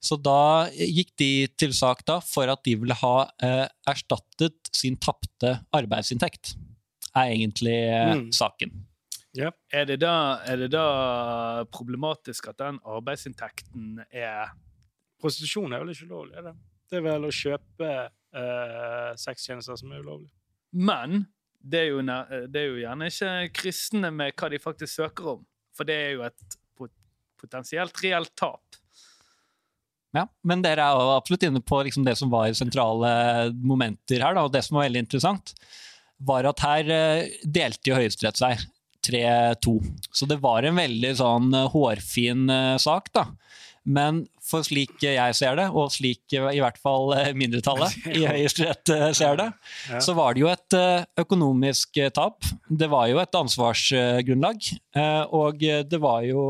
[0.00, 3.14] Så da gikk de til sak da for at de ville ha
[3.92, 6.54] erstattet sin tapte arbeidsinntekt.
[7.12, 8.30] Er egentlig Mm.
[8.32, 8.85] saken.
[9.72, 10.14] Er det, da,
[10.48, 10.86] er det da
[11.72, 14.54] problematisk at den arbeidsinntekten er
[15.16, 16.34] Prostitusjon er vel ikke ulovlig?
[16.36, 16.56] Er det?
[16.90, 20.30] det er vel å kjøpe eh, sextjenester som er ulovlig.
[20.76, 21.24] Men
[21.58, 22.02] det er, jo,
[22.52, 25.46] det er jo gjerne ikke kristne med hva de faktisk søker om.
[25.76, 26.58] For det er jo et
[27.40, 28.78] potensielt reelt tap.
[30.16, 33.10] Ja, men dere er jo absolutt inne på liksom det som var sentrale
[33.52, 35.52] momenter her, da, og det som var veldig interessant,
[36.24, 38.62] var at her eh, delte jo Høyesterett seg
[39.06, 39.76] 3-2.
[40.12, 43.26] Så det var en veldig sånn eh, hårfin eh, sak, da.
[43.86, 48.90] Men for slik jeg ser det, og slik eh, i hvert fall mindretallet i Høyesterett
[49.14, 49.46] ser det,
[50.02, 50.76] så var det jo et
[51.22, 52.42] økonomisk tap.
[52.66, 56.48] Det var jo et ansvarsgrunnlag, eh, og det var jo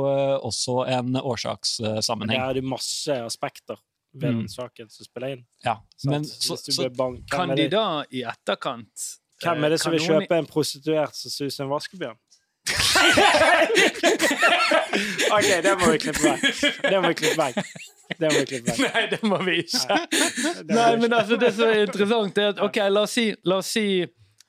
[0.48, 2.40] også en Men årsakssammenheng.
[2.56, 3.76] det er masse aspekter
[4.16, 4.38] ved Mm.
[4.40, 5.44] den saken som spiller inn.
[5.64, 5.74] Ja,
[6.08, 9.10] men så, så, bank, Kan de da i etterkant
[9.42, 12.16] hvem er det som vil kjøpe en prostituert som suser en vaskebjørn?
[15.36, 16.42] OK, det må vi klippe vekk.
[16.82, 17.56] Det må vi klippe vekk.
[18.16, 18.80] Det må vi klippe vekk.
[18.94, 19.98] Nei, det må vi ikke.
[20.70, 23.70] Nei, men altså, det som er interessant, er at OK, la oss si, la oss
[23.76, 23.86] si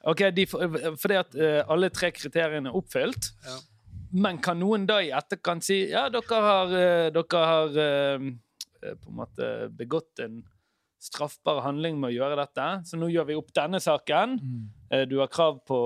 [0.07, 3.31] ok, de, Fordi at uh, alle tre kriteriene er oppfylt.
[3.45, 3.57] Ja.
[4.17, 8.29] Men kan noen da i etterkant si ja, dere har, uh, dere har eh,
[8.87, 9.45] på en måte
[9.75, 10.43] begått en
[11.03, 14.39] straffbar handling med å gjøre dette, så nå gjør vi opp denne saken.
[14.41, 14.63] Mm.
[15.11, 15.77] Du har krav på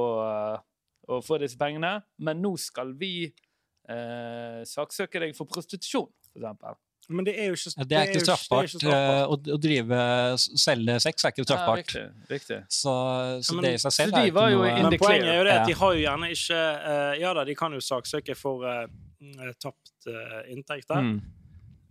[1.20, 6.78] å få disse pengene, men nå skal vi eh, saksøke deg for prostitusjon, eksempel.
[7.12, 8.62] Men det er jo ikke Ja, Det er ikke straffbart.
[8.62, 9.18] det er ikke straffbart.
[9.18, 9.98] eh, Å, å drive
[10.38, 12.60] selge sex er ikke Ja, riktig, riktig.
[12.70, 12.94] Så,
[13.42, 15.68] så men- det i seg selv er ikke noe Men poenget er jo det at
[15.68, 16.62] de har jo gjerne ikke
[16.94, 21.20] eh, Ja da, de kan jo saksøke for mm, tapt uh, inntekt der, mm.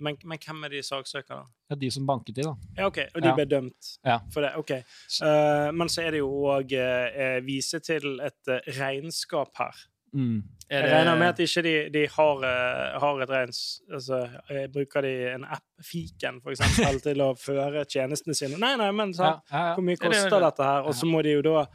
[0.01, 1.47] Men, men hvem er de saksøkerne?
[1.71, 2.55] ja, De som banket de, da.
[2.79, 3.35] Ja, OK, og de Ja.
[3.37, 4.19] ble dømt Ja.
[4.33, 4.55] for det.
[4.57, 4.73] OK.
[5.09, 9.75] Så- Eh, men så er det jo òg uh, vise til et uh, regnskap her.
[10.13, 10.43] Mm.
[10.71, 13.81] Er Jeg regner med at ikke de, de har, eh, har et regns...
[13.93, 14.19] Altså,
[14.51, 18.59] eh, bruker de en app, Fiken, for eksempel, til å føre tjenestene sine?
[18.59, 19.75] Nei, nei, men Ja, ja, ja.
[19.77, 20.41] Hvor mye det er koster det.
[20.49, 20.83] dette her?
[20.83, 21.67] Og så må de jo da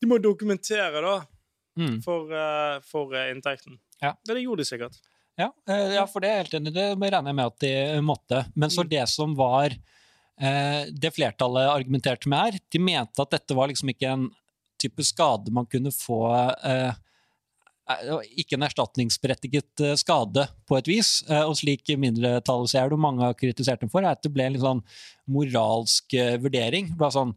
[0.00, 1.20] De må dokumentere, da,
[1.78, 2.02] Mm.
[2.02, 3.78] for, eh, for eh, inntekten.
[4.02, 4.12] Ja.
[4.26, 4.96] Det gjorde de sikkert.
[5.38, 6.72] Ja, eh, ja, for det er helt enig.
[6.74, 8.44] Det regner jeg med at de måtte.
[8.54, 8.88] Men så Mm.
[8.90, 9.70] det som var
[10.40, 14.30] eh, Det flertallet argumenterte med her, de mente at dette var liksom ikke en
[14.80, 16.32] type skade man kunne få
[16.64, 16.92] eh,
[18.38, 21.24] Ikke en erstatningsberettiget skade, på et vis.
[21.28, 24.52] Og slik mindretallet ser det, mange har kritisert dem for, er at det ble en
[24.52, 24.84] litt sånn
[25.26, 26.92] moralsk vurdering.
[26.92, 27.34] Det ble sånn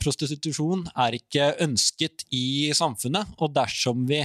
[0.00, 4.22] Prostitusjon er ikke ønsket i samfunnet, og dersom vi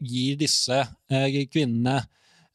[0.00, 0.78] gir disse
[1.10, 1.96] eh, kvinnene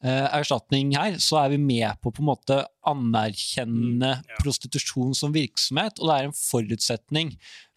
[0.04, 4.40] eh, erstatning her, så er vi med på på en måte anerkjenne Mm, ja.
[4.42, 7.34] prostitusjon som virksomhet, og det er en forutsetning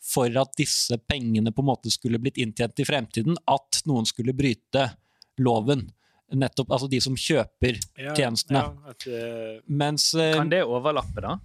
[0.07, 4.35] for at disse pengene på en måte skulle blitt inntjent i fremtiden, at noen skulle
[4.35, 4.89] bryte
[5.43, 5.89] loven.
[6.31, 8.59] Nettopp, altså de som kjøper Ja, Tjenestene.
[8.59, 11.37] Ja, at, uh, Mens uh, Kan det overlappe, da?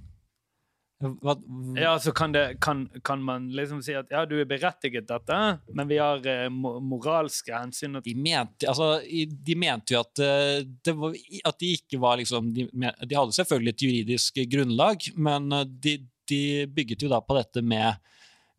[1.03, 1.35] Hva,
[1.77, 5.39] Ja, så kan, det, kan, kan man liksom si at ja, du er berettiget dette,
[5.75, 8.07] men vi har eh, moralske hensyn at...
[8.07, 11.17] de mente, altså, de mente jo at, eh, det var,
[11.49, 15.97] at de ikke var liksom de, de hadde selvfølgelig et juridisk grunnlag, men eh, de,
[16.31, 17.99] de bygget jo da på dette med,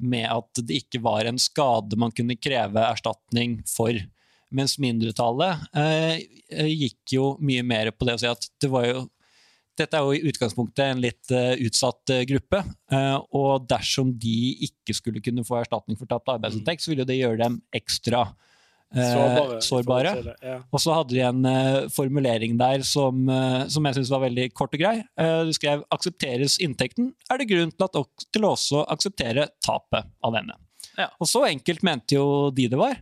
[0.04, 3.96] med at det ikke var en skade man kunne kreve erstatning for.
[4.54, 6.20] Mens mindretallet eh,
[6.70, 9.08] gikk jo mye mer på det å si at det var jo
[9.80, 12.62] dette er jo i utgangspunktet en litt eh, utsatt eh, gruppe,
[12.94, 17.18] eh, og dersom de ikke skulle kunne få erstatning for tapt arbeidsinntekt, så ville det
[17.18, 18.22] gjøre dem ekstra
[18.94, 19.62] eh, sårbare.
[19.66, 20.12] sårbare.
[20.28, 20.60] det, Ja.
[20.70, 23.26] Og så hadde de en formulering der som,
[23.74, 25.00] som jeg syns var veldig kort og grei.
[25.18, 30.06] Eh, du skrev 'aksepteres inntekten, er det grunn til, at, til å også akseptere tapet
[30.22, 30.60] av denne'.
[31.00, 31.10] Ja.
[31.18, 33.00] Og så enkelt mente jo de det var,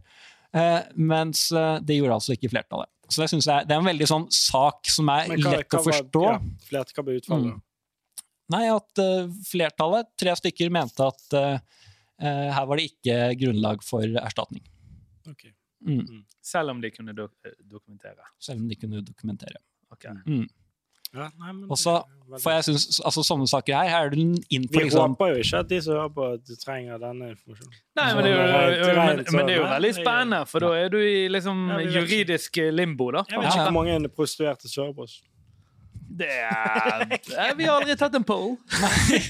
[0.56, 1.50] eh, mens
[1.84, 2.88] det gjorde altså ikke flertallet.
[3.12, 5.80] Så det synes jeg det er en veldig sånn sak som er hva- lett hva
[5.82, 6.24] å forstå.
[6.30, 6.38] Ja,
[6.70, 7.58] flert, hva ble utfallet?
[7.58, 7.62] Mm.
[8.52, 11.60] Nei, at uh, flertallet, tre stykker, mente at eh,
[12.20, 14.64] eh, her var det ikke grunnlag for erstatning.
[15.30, 15.46] Ok.
[15.88, 16.24] Mm.
[16.44, 17.32] Selv om de kunne dok
[17.64, 18.26] dokumentere.
[18.44, 19.62] Selv om de kunne dokumentere.
[19.94, 20.06] Ok.
[20.26, 20.44] Mm.
[21.12, 24.06] Ja, nei, men Og så, det veldig- for jeg synes, altså Sånne saker her, her
[24.06, 26.46] er du inn på Vi liksom håper jo ikke at de som hører på, at
[26.48, 27.82] du trenger denne informasjonen.
[28.00, 30.60] Nei, men det er jo, Sånn, men, men det er jo sånn, veldig spennende, for
[30.66, 31.66] da er du i liksom
[31.98, 33.26] juridisk limbo, da.
[33.28, 33.68] Jeg vet ikke ja.
[33.68, 35.18] hvor mange prostituerte som hører på oss.
[36.20, 37.06] Er,
[37.38, 38.56] Eh, Vi har aldri tatt en poll.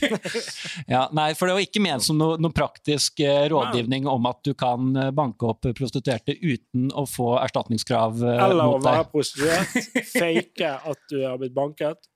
[0.94, 4.42] ja, Nei, for det var ikke ment som noe, noe praktisk eh, rådgivning om at
[4.48, 10.08] du kan eh, banke opp prostituerte uten å få erstatningskrav eh, Eller å være prostituert,
[10.12, 12.10] fake at du har blitt banket.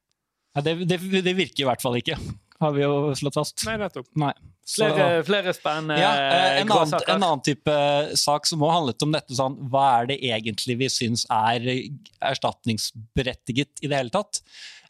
[0.55, 2.17] Ja, det, det, det virker i hvert fall ikke,
[2.63, 3.65] har vi jo slått fast.
[3.67, 4.07] Nei, nettopp.
[4.19, 4.33] Nei.
[4.65, 7.73] Flere, flere spennende Ja, eh, en, annen, en annen type
[8.17, 11.91] sak som også handlet om dette, sånn, hva er det egentlig vi syns er eh,
[12.31, 14.41] erstatningsberettiget i det hele tatt,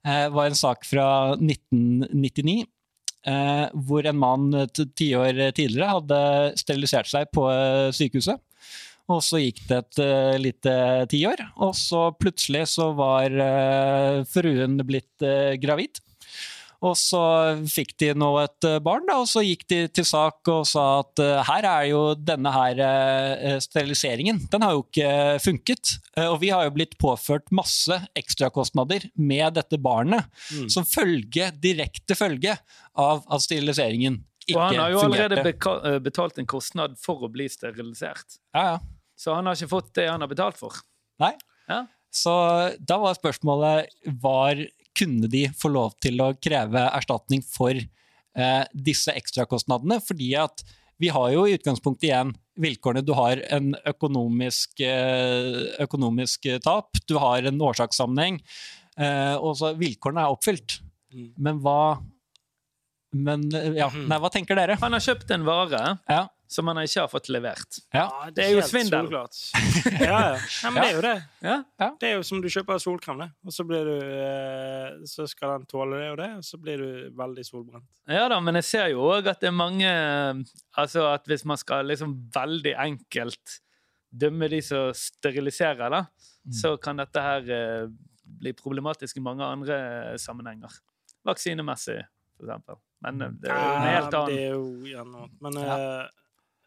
[0.07, 2.63] eh, var en sak fra 1999.
[3.25, 6.19] Eh, hvor en mann tiår ti år tidligere hadde
[6.61, 8.39] sterilisert seg på eh, sykehuset.
[9.11, 10.75] Og så gikk det et uh, lite
[11.11, 16.01] tiår, og så plutselig så var uh, fruen blitt uh, gravid.
[16.85, 17.19] Og så
[17.71, 20.83] fikk de nå et eh, barn, da, og så gikk de til sak og sa
[21.01, 25.09] at eh, her er jo denne her eh, steriliseringen, den har jo ikke
[25.41, 25.95] funket.
[26.27, 30.67] Og vi har jo blitt påført masse ekstrakostnader med dette barnet, Mm.
[30.69, 32.53] som følge, direkte følge
[33.01, 36.01] av at steriliseringen ikke Og han har jo allerede fungerte.
[36.05, 38.37] betalt en kostnad for å bli sterilisert.
[38.53, 38.79] Ja, ja.
[39.17, 40.75] Så han har ikke fått det han har betalt for.
[41.23, 41.31] Nei.
[41.71, 41.85] Ja.
[42.13, 42.31] Så
[42.79, 43.89] da var spørsmålet
[44.21, 44.61] var
[44.97, 49.99] kunne de få lov til å kreve erstatning for eh, disse ekstrakostnadene?
[50.03, 50.63] Fordi at
[51.01, 53.03] vi har jo i utgangspunktet igjen vilkårene.
[53.03, 58.39] Du har en økonomisk, eh, økonomisk tap, du har en årsakssammenheng,
[58.97, 60.79] eh, og så vilkårene er oppfylt.
[61.13, 61.31] Mm.
[61.37, 61.99] Men hva
[63.15, 64.75] men, eh, ja, nei, hva tenker dere?
[64.81, 67.79] Han har kjøpt en vare Ja, som han ikke har fått levert.
[67.95, 68.03] ja.
[68.35, 69.07] Det er jo svindel.
[69.15, 70.37] Ja, ja.
[70.63, 71.13] ja, men det er jo det.
[71.45, 71.55] Ja?
[72.01, 73.29] Det er jo som du kjøper solkrem, det.
[73.45, 76.81] Og så, blir du, eh, så skal den tåle det og det, og så blir
[76.81, 77.87] du veldig solbrent.
[78.11, 79.89] Ja da, men jeg ser jo òg at det er mange
[80.77, 83.59] Altså at hvis man skal liksom veldig enkelt
[84.15, 86.05] dømme de som steriliserer, da,
[86.45, 86.53] Mm.
[86.53, 87.87] så kan dette her eh,
[88.39, 89.77] bli problematisk i mange andre
[90.21, 90.69] sammenhenger.
[91.25, 92.03] Vaksinemessig,
[92.37, 92.77] for eksempel.
[93.03, 95.31] Men eh, det er jo en helt Ja, annen Det er jo ja, noe.
[95.43, 95.79] Men Ja.
[95.79, 96.21] eh,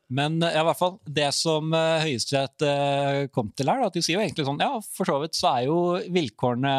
[0.08, 3.90] Men eh, ja, i hvert fall, det som uh, Høyesterett uh, kom til her, da,
[3.90, 5.78] at de sier jo egentlig sånn Ja, for så vidt så er jo
[6.14, 6.74] vilkårene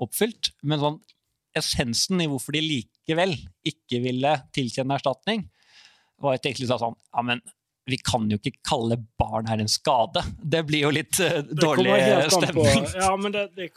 [0.00, 1.00] oppfylt, men sånn
[1.58, 3.34] essensen i hvorfor de likevel
[3.66, 5.48] ikke ville tilkjenne erstatning,
[6.22, 7.42] var jo egentlig sånn Ja, men
[7.90, 10.22] vi kan jo ikke kalle barn her en skade.
[10.38, 12.84] Det blir jo litt uh, dårlig på stemning.
[12.94, 13.72] Ja, men det, det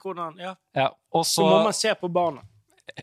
[0.00, 0.54] hvordan Ja.
[0.74, 2.42] Ja, og Så så må man se på barna.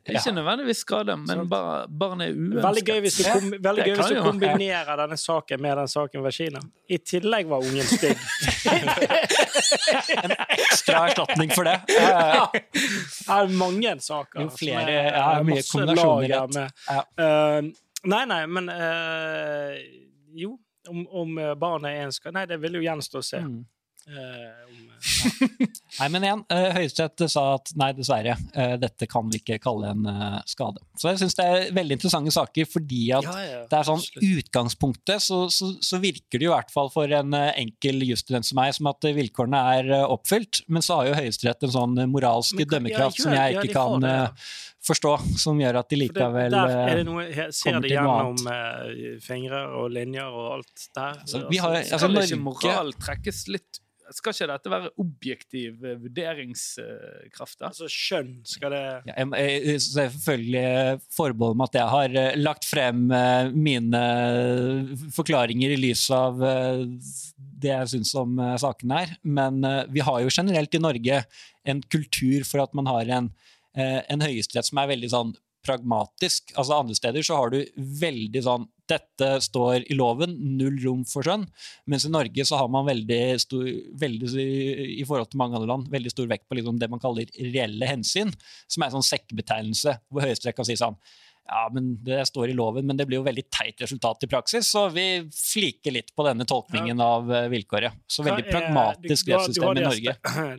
[0.06, 2.64] Ikke nødvendigvis skade, men bare barn er uønsket.
[2.66, 5.88] Veldig gøy hvis du, kom, veldig gøy hvis du kombinerer kombinerer denne saken med den
[5.88, 6.60] saken ved Kina.
[6.90, 8.16] I tillegg var ungen stygg.
[10.58, 11.80] ekstra erstatning for det.
[11.90, 12.50] Ja.
[12.54, 14.42] Det er mange saker.
[14.42, 16.70] Jo flere- er- ja, mye kombinasjoner, med.
[16.90, 17.02] Ja.
[17.20, 17.62] Uh,
[18.04, 19.76] nei, nei, men uh,
[20.36, 20.60] Jo,
[20.90, 23.40] om, om barnet er en skade Nei, det vil jo gjenstå å se.
[23.42, 23.66] Mm.
[24.06, 24.92] Uh, om,
[26.00, 29.92] Nei, men igjen, eh, Høyesterett sa at nei, dessverre, eh, dette kan vi ikke kalle
[29.94, 30.82] en eh, skade.
[31.00, 34.04] Så jeg syns det er veldig interessante saker, fordi at ja, ja, det er sånn
[34.40, 38.48] utgangspunktet så, så, så virker det jo i hvert fall for en eh, enkel jusstudent
[38.48, 41.76] som meg som at eh, vilkårene er eh, oppfylt, men så har jo Høyesterett en
[41.78, 44.50] sånn eh, moralsk kan- dømmekraft ja, som jeg ikke de kan eh,
[44.86, 47.90] forstå, som gjør at de For det, likevel der er eh, noe, her, ser noe
[47.90, 51.24] gjennom eh, fingre og linjer og alt der.
[51.24, 53.80] Altså, vi har- Altså, altså, Skal ikke moral trekkes litt
[54.14, 57.58] Skal ikke dette være objektiv eh, vurderingskraft?
[57.60, 57.70] da?
[57.72, 62.68] altså skjønn skal det Ja, jeg, jeg, selvfølgelig forbehold med at jeg har eh, lagt
[62.70, 64.04] frem eh, mine
[65.16, 66.86] forklaringer i lys av eh,
[67.36, 69.16] det jeg syns om eh, saken her.
[69.24, 71.24] Men eh, vi har jo generelt i Norge
[71.66, 73.32] en kultur for at man har en,
[73.78, 75.36] eh, en høyesterett som er veldig sånn
[75.66, 76.54] pragmatisk.
[76.56, 81.26] Altså Andre steder så har du veldig sånn dette står i loven, null rom for
[81.26, 81.48] skjønn.
[81.90, 83.66] Mens i Norge så har man veldig stor,
[84.02, 87.30] veldig, i forhold til mange andre land, veldig stor vekt på liksom det man kaller
[87.40, 88.34] reelle hensyn,
[88.70, 91.00] som er en sånn sekkebetegnelse, hvor Høyesterett kan si sånn
[91.46, 94.66] ja, men Det står i loven, men det blir jo veldig teit resultat i praksis,
[94.72, 98.00] så vi fliker litt på denne tolkningen av eh, vilkåret.
[98.10, 100.16] Så veldig er- pragmatisk rettssystem i Norge.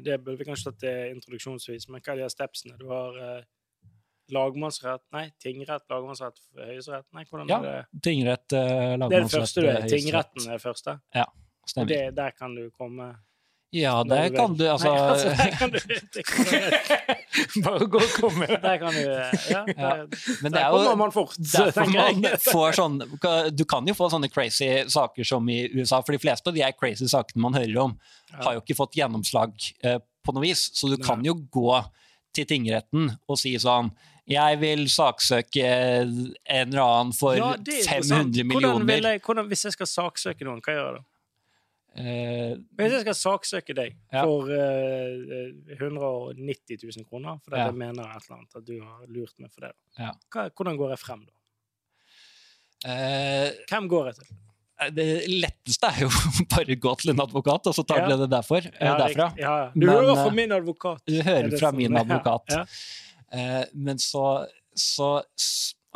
[0.06, 2.78] Det burde vi kanskje tatt introduksjonsvis, men hva er de stepsene?
[2.78, 3.42] Du har eh,
[4.34, 7.62] lagmannsrett, nei, tingrett, lagmannsrett, høyesterett Nei, hvordan Ja, er
[7.92, 8.00] det?
[8.02, 9.80] Tingrett, eh, Det er det første du er.
[9.80, 9.92] Høyesterett.
[9.94, 10.98] Tingretten er første.
[11.22, 11.88] Og Stemmer.
[11.92, 13.14] det, der kan du komme
[13.74, 15.78] Ja, det der kan du altså, Nei, altså der kan du,
[16.22, 16.44] kan
[17.56, 18.46] du Bare gå og komme.
[18.46, 20.06] Der kan du Ja, der,
[20.42, 21.34] Men det der er jo kommer man fort.
[21.36, 22.22] Derfor man
[22.54, 22.98] får sånn
[23.58, 26.62] Du kan jo få sånne crazy saker som i USA, for de fleste av de
[26.62, 27.98] er crazy sakene man hører om,
[28.32, 28.42] Ja.
[28.46, 29.52] har jo ikke fått gjennomslag
[29.84, 30.70] eh, på noe vis.
[30.74, 31.76] Så du kan jo gå
[32.34, 33.90] til tingretten og si sånn
[34.26, 39.10] Jeg vil saksøke en eller annen for Ja, det er 500 Hvordan vil millioner.
[39.12, 41.04] jeg, hvordan, hvis jeg skal saksøke noen, hva gjør jeg da?
[41.96, 44.24] Uh, Hvis jeg skal saksøke deg Ja.
[44.26, 47.68] for uh, 190 000 kroner fordi Ja.
[47.70, 50.10] jeg mener et eller annet, at du har lurt meg for det, Ja.
[50.34, 51.32] hva, hvordan går jeg frem da?
[52.84, 54.34] Uh, Hvem går jeg til?
[54.92, 56.10] det letteste er jo
[56.52, 58.16] bare å gå til en advokat, og så tar Ja.
[58.20, 59.30] det derfor, eh, derfra.
[59.72, 61.00] Du Men, hører eh, fra min advokat.
[61.08, 62.44] Du Er hører fra min advokat.
[63.34, 64.46] Eh, men så,
[64.76, 65.16] så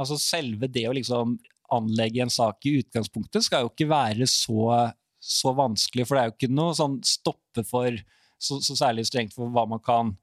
[0.01, 1.35] Altså selve det å liksom
[1.75, 4.89] anlegge en sak i utgangspunktet skal jo ikke være så,
[5.21, 7.99] så vanskelig, for det er jo ikke noe sånn stoppe for
[8.41, 10.15] så, så særlig strengt for hva man kan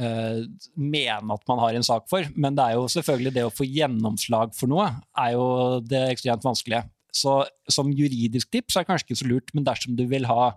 [0.00, 0.40] uh,
[0.80, 2.24] mene at man har en sak for.
[2.34, 4.88] Men det er jo selvfølgelig det å få gjennomslag for noe
[5.20, 5.46] er jo
[5.84, 6.86] det ekstremt vanskelige.
[7.14, 10.54] Så som juridisk tips er det kanskje ikke så lurt, men dersom du vil ha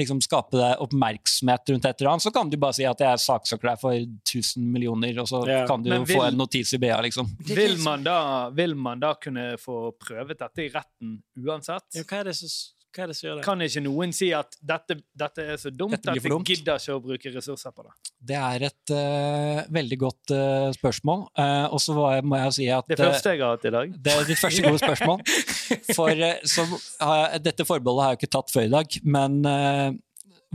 [0.00, 3.22] liksom skape deg oppmerksomhet rundt et eller annet, så kan du bare si at jeg
[3.24, 6.80] saksøker deg for 1000 millioner, og så Ja, kan du vil, få en notis i
[6.82, 7.30] BA, liksom.
[7.46, 8.18] Er Vil man, da,
[8.54, 11.88] vil man da kunne få prøvet dette i retten uansett?
[11.96, 12.50] Ja, hva, er det som,
[12.90, 13.44] hva er det som gjør det?
[13.46, 16.48] Kan ikke noen si at dette, dette er så dumt at vi dumt.
[16.48, 17.92] gidder ikke å bruke ressurser på det?
[18.30, 21.94] Det er et uh, veldig godt uh, spørsmål, Uh, og så
[22.26, 23.92] må jeg si at Det første jeg har hatt i dag.
[23.96, 25.22] Det er ditt første gode spørsmål.
[25.96, 26.22] For
[26.54, 26.64] så
[27.00, 29.90] har jeg, Dette forbeholdet har jeg ikke tatt før i dag, men eh,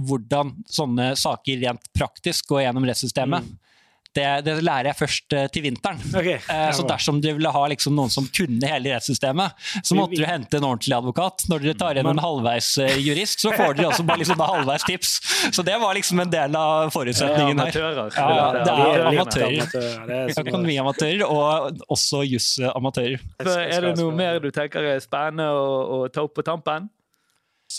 [0.05, 3.61] hvordan sånne saker rent praktisk går gjennom rettssystemet, Mm.
[4.15, 5.99] Det, det lærer jeg først eh, til vinteren.
[6.15, 10.17] Okay, Eh, så dersom du ville ha liksom noen som kunne hele rettssystemet, så måtte
[10.19, 11.45] du hente en ordentlig advokat.
[11.51, 15.13] Når dere tar igjen en halvveisjurist, eh, så får dere også bare liksom halvveis tips.
[15.55, 17.75] Så det var liksom en del av forutsetningen her.
[17.75, 19.75] Ja, det er amatører.
[20.15, 23.19] er Økonomiamatører og også jussamatører.
[23.45, 26.89] Er det noe mer du tenker er spennende å, å ta opp på tampen?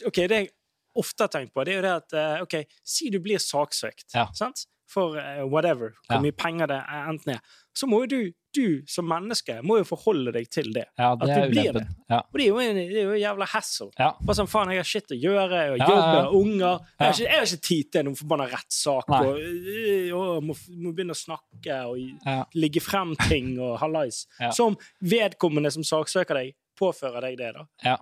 [0.07, 0.49] Ok, Det jeg
[0.97, 4.26] ofte har tenkt på, det er jo det at ok, Si du blir saksøkt Ja.
[4.37, 4.66] sant?
[4.89, 6.22] For eh, whatever, hvor Ja.
[6.22, 7.41] mye penger det er enten er,
[7.76, 10.84] så må jo du, du som menneske må jo forholde deg til det.
[10.97, 11.82] Ja, det At du blir det.
[12.09, 12.20] Ja.
[12.22, 13.89] Og det er jo en, det er jo en jævla hassle.
[13.99, 14.12] Ja.
[14.22, 16.78] Bare sånn, faen, jeg har shit å gjøre, jeg har jobb, jeg har unger.
[16.97, 20.57] Jeg har, ikke, jeg har ikke tid til noen forbanna rettssak og, og øh, må,
[20.87, 24.22] må begynne å snakke og ligge frem ting og hallais.
[24.57, 27.66] Som vedkommende som saksøker deg, påfører deg det, da.
[27.84, 27.99] Ja.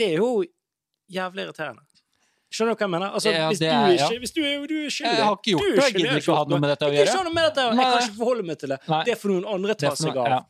[0.00, 0.42] Det er jo
[1.10, 1.82] jævlig irriterende.
[2.50, 3.12] Skjønner du hva jeg mener?
[3.14, 4.06] Altså, Ja, hvis, du er, ja.
[4.08, 6.32] ikke, hvis du er, du er skyldig Jeg har ikke gjort det, jeg gidder ikke
[6.32, 7.10] å ha noe med dette å gjøre.
[7.12, 8.78] ikke noe med dette Jeg kan ikke forholde meg til det.
[8.90, 9.02] Nei.
[9.06, 10.26] Det får noen andre ta seg av.
[10.34, 10.40] ja.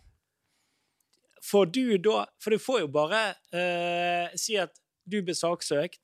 [1.50, 3.20] For du da For du får jo bare
[3.56, 4.72] eh, si at
[5.10, 5.98] du blir saksøkt,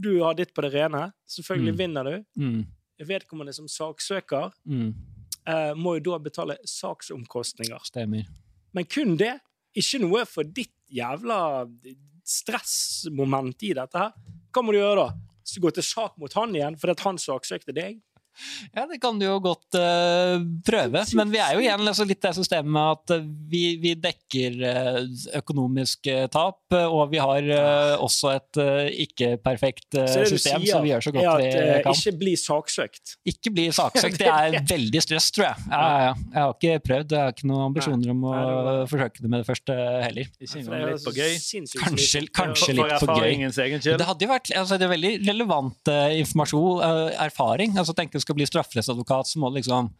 [0.00, 1.78] du har ditt på det rene, selvfølgelig Mm.
[1.78, 2.24] vinner du.
[2.40, 2.64] Mm,
[3.06, 4.88] Vedkommende som saksøker mm,
[5.46, 7.78] eh, må jo da betale saksomkostninger.
[7.86, 8.24] stemmer.
[8.74, 9.36] Men kun det.
[9.76, 11.38] Ikke noe for ditt jævla
[12.24, 14.14] stressmoment i dette her.
[14.54, 15.08] Hva må du gjøre da?
[15.60, 17.98] Gå til sak mot han igjen fordi han saksøkte deg?
[18.74, 21.04] Ja, det kan du jo godt uh, prøve.
[21.18, 24.56] Men vi er jo igjen altså, litt det systemet med at eh, vi, vi dekker
[24.64, 25.00] uh,
[25.40, 30.72] økonomisk uh, tap, eh, og vi har eh, også et eh, ikke-perfekt eh, system, sier,
[30.72, 31.98] så vi gjør så godt at vi eh, kan.
[31.98, 33.14] ikke bli saksøkt.
[33.34, 34.18] Ikke bli saksøkt.
[34.20, 35.66] Det er veldig stress, tror jeg.
[35.70, 36.14] Ja, ja, ja.
[36.34, 37.16] Jeg har ikke prøvd.
[37.16, 38.34] Jeg har ikke noen ambisjoner om å
[38.90, 40.30] forsøke det med det første heller.
[40.40, 41.36] Ikke engang litt på gøy?
[41.84, 43.38] Kanskje, kanskje litt for gøy.
[43.84, 47.76] Det hadde jo vært altså, det er veldig relevant eh, informasjon, eh, erfaring.
[47.80, 49.90] Altså, tenk du skal bli strafferettsadvokat, så må du liksom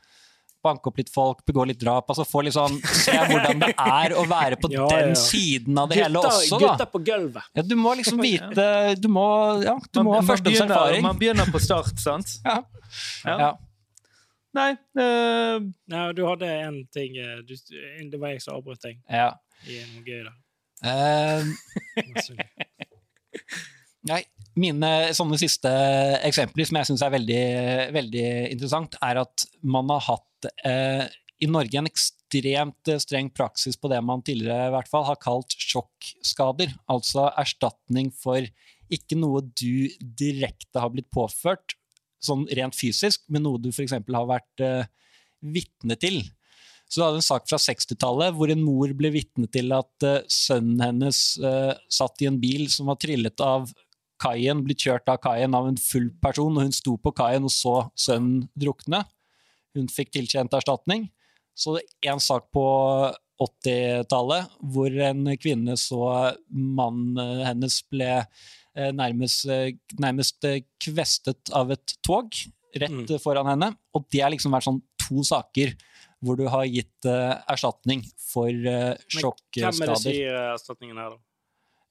[0.64, 2.08] banke opp litt folk, begå litt drap.
[2.08, 5.18] altså få sånn, Se hvordan det er å være på Ja, den ja.
[5.20, 6.70] siden av det hele også, da.
[6.72, 7.44] Gutta på gulvet.
[7.56, 8.64] Ja, du må liksom vite
[9.00, 9.26] Du må,
[9.64, 10.72] ja, du må ha førstehåndserfaring.
[10.72, 11.04] erfaring.
[11.04, 12.38] man begynner på start, sant?
[12.48, 12.58] Ja.
[13.26, 13.36] Ja.
[13.42, 13.52] Ja.
[14.54, 14.68] Nei
[15.00, 15.58] uh,
[15.90, 19.32] Nei, du hadde en ting eh, du, Det var jeg som avbrøt deg Ja.
[19.66, 20.34] i noe gøy da.
[20.84, 21.42] Uh,
[24.10, 24.20] Nei,
[24.58, 25.70] mine sånne siste
[26.26, 27.44] eksempler som jeg syns er veldig,
[27.96, 31.06] veldig interessant, er at man har hatt eh,
[31.42, 35.18] i Norge en ekstremt eh, streng praksis på det man tidligere i hvert fall har
[35.22, 36.74] kalt sjokkskader.
[36.92, 38.46] Altså erstatning for
[38.92, 41.76] ikke noe du direkte har blitt påført,
[42.24, 43.96] sånn rent fysisk, men noe du f.eks.
[43.96, 44.86] har vært eh,
[45.44, 46.22] vitne til.
[46.88, 50.20] Så du hadde en sak fra 60-tallet hvor en mor ble vitne til at uh,
[50.30, 53.72] sønnen hennes uh, satt i en bil som var trillet av
[54.22, 57.52] kaien, blitt kjørt av kaien av en full person, og hun sto på kaien og
[57.52, 59.04] så sønnen drukne.
[59.74, 61.08] Hun fikk tilkjent erstatning.
[61.54, 62.64] Så det er en sak på
[63.42, 71.74] 80-tallet hvor en kvinne så mannen hennes ble eh, nærmest, eh, nærmest eh, kvestet av
[71.74, 72.30] et tog
[72.74, 73.06] rett Mm.
[73.10, 73.74] eh, foran henne.
[73.94, 75.74] Og det har liksom vært sånn to saker
[76.24, 79.74] hvor du har gitt uh, erstatning for uh, sjokkskader.
[79.76, 81.18] Hvem er det som eh, erstatningen her, da?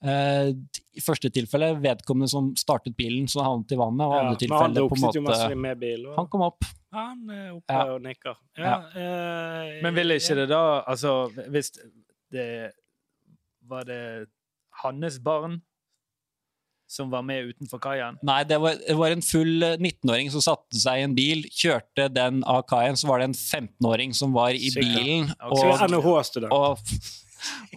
[0.03, 0.49] Eh,
[0.93, 4.03] I første tilfelle vedkommende som startet bilen, så havnet i vannet.
[4.05, 6.05] Og Ja, andre tilfelle på en måte med bil.
[6.07, 6.63] og- Han kom opp.
[6.91, 7.83] Han er oppe Ja.
[7.95, 8.35] og nikker.
[8.57, 10.35] Ja, eh, Men ville ikke ja.
[10.35, 11.71] det da Altså, hvis
[12.31, 12.71] det
[13.67, 14.27] Var det
[14.83, 15.61] hans barn
[16.87, 18.17] som var med utenfor kaien?
[18.21, 21.43] Nei, det var, det var en full eh, 19-åring som satte seg i en bil,
[21.49, 24.83] kjørte den av kaien, så var det en 15-åring som var i Sikkert.
[25.03, 25.57] bilen, Ok.
[25.57, 26.77] Så og, og,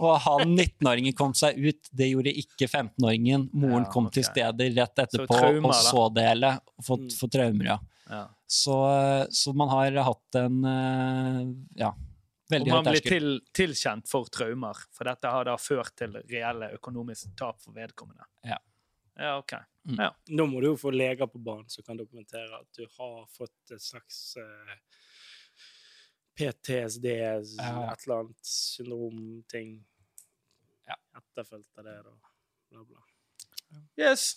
[0.01, 1.89] og han 19-åringen kom seg ut.
[1.91, 3.49] Det gjorde ikke 15-åringen.
[3.53, 6.53] Moren Ja, kom til stedet rett etterpå traumer, og så det hele.
[6.79, 7.15] og Fått, Mm.
[7.21, 7.79] fått traumer, ja.
[8.09, 8.23] Ja.
[8.47, 8.77] Så,
[9.35, 10.61] så man har hatt en
[11.75, 11.91] ja,
[12.51, 12.79] veldig høy terskel.
[12.79, 17.33] Og man blir til, tilkjent for traumer, for dette har da ført til reelle økonomiske
[17.37, 18.25] tap for vedkommende.
[18.47, 18.59] Ja.
[19.19, 19.55] Ja, OK.
[20.29, 23.73] Nå må du jo få leger på banen som kan dokumentere at du har fått
[23.73, 24.75] et slags eh,
[26.37, 27.07] PTSD,
[27.59, 27.93] Ja.
[27.93, 29.77] et eller annet syndrom-ting.
[30.87, 30.97] Ja.
[31.19, 32.15] Etterfulgt av det, da.
[32.71, 33.03] Bla, bla.
[33.97, 34.35] Yes.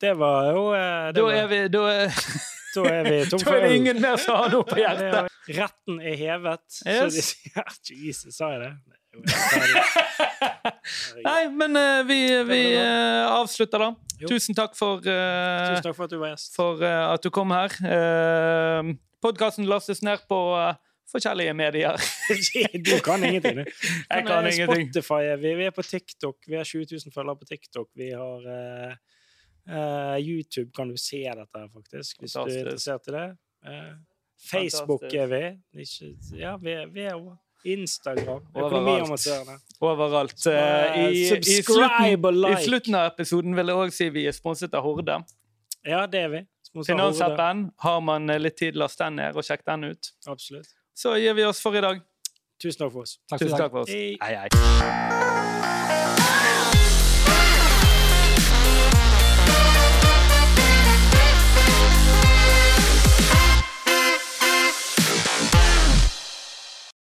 [0.00, 2.18] Det var jo eh, det Da var, er vi Da er,
[2.74, 5.32] da er vi tom da er det ingen mer som har noe på hjertet.
[5.58, 6.64] Retten er hevet.
[6.78, 7.64] Så de sier
[8.06, 8.74] Jesus, sa jeg det?
[11.24, 13.88] Nei, men uh, vi, vi uh, avslutter da.
[14.20, 14.28] Jo.
[14.30, 16.18] Tusen takk for, uh, Tusen takk for at du
[16.54, 17.74] for at du kom her.
[17.82, 20.38] Uh, Podkasten lastes ned på
[21.12, 21.96] forskjellige medier.
[22.88, 23.64] du kan ingenting, du.
[24.14, 24.88] Jeg kan eh, ingenting.
[24.88, 25.54] Spotify er vi.
[25.60, 26.36] Vi er på TikTok.
[26.46, 27.88] Vi har 20 000 følgere på TikTok.
[27.96, 28.94] Vi har uh,
[29.72, 33.26] uh, YouTube kan du se dette her, faktisk, hvis du er interessert i det.
[33.66, 33.92] Uh,
[34.50, 35.20] Facebook Fantastisk.
[35.22, 35.82] er vi.
[35.82, 37.36] Ikke, ja, vi vi er over.
[37.64, 38.44] Instagram.
[38.54, 38.72] Overalt.
[38.72, 39.58] Økonomiamatørene.
[39.80, 40.46] Overalt.
[40.46, 42.60] Uh, Eh, I, i, subscribe slutten, og like.
[42.60, 45.18] I slutten av episoden vil jeg òg si vi er sponset av Horde.
[45.86, 46.44] Ja, det er vi.
[46.86, 47.68] Finansappen.
[47.82, 50.12] Har man eh, litt tid, last den ned og sjekk den ut.
[50.28, 50.77] Absolutt.
[50.98, 52.00] Så gir vi oss for i dag.
[52.58, 53.18] Tusen takk for oss.
[53.30, 53.94] Takk Tusen takk for oss.
[53.94, 55.17] Hei, hei.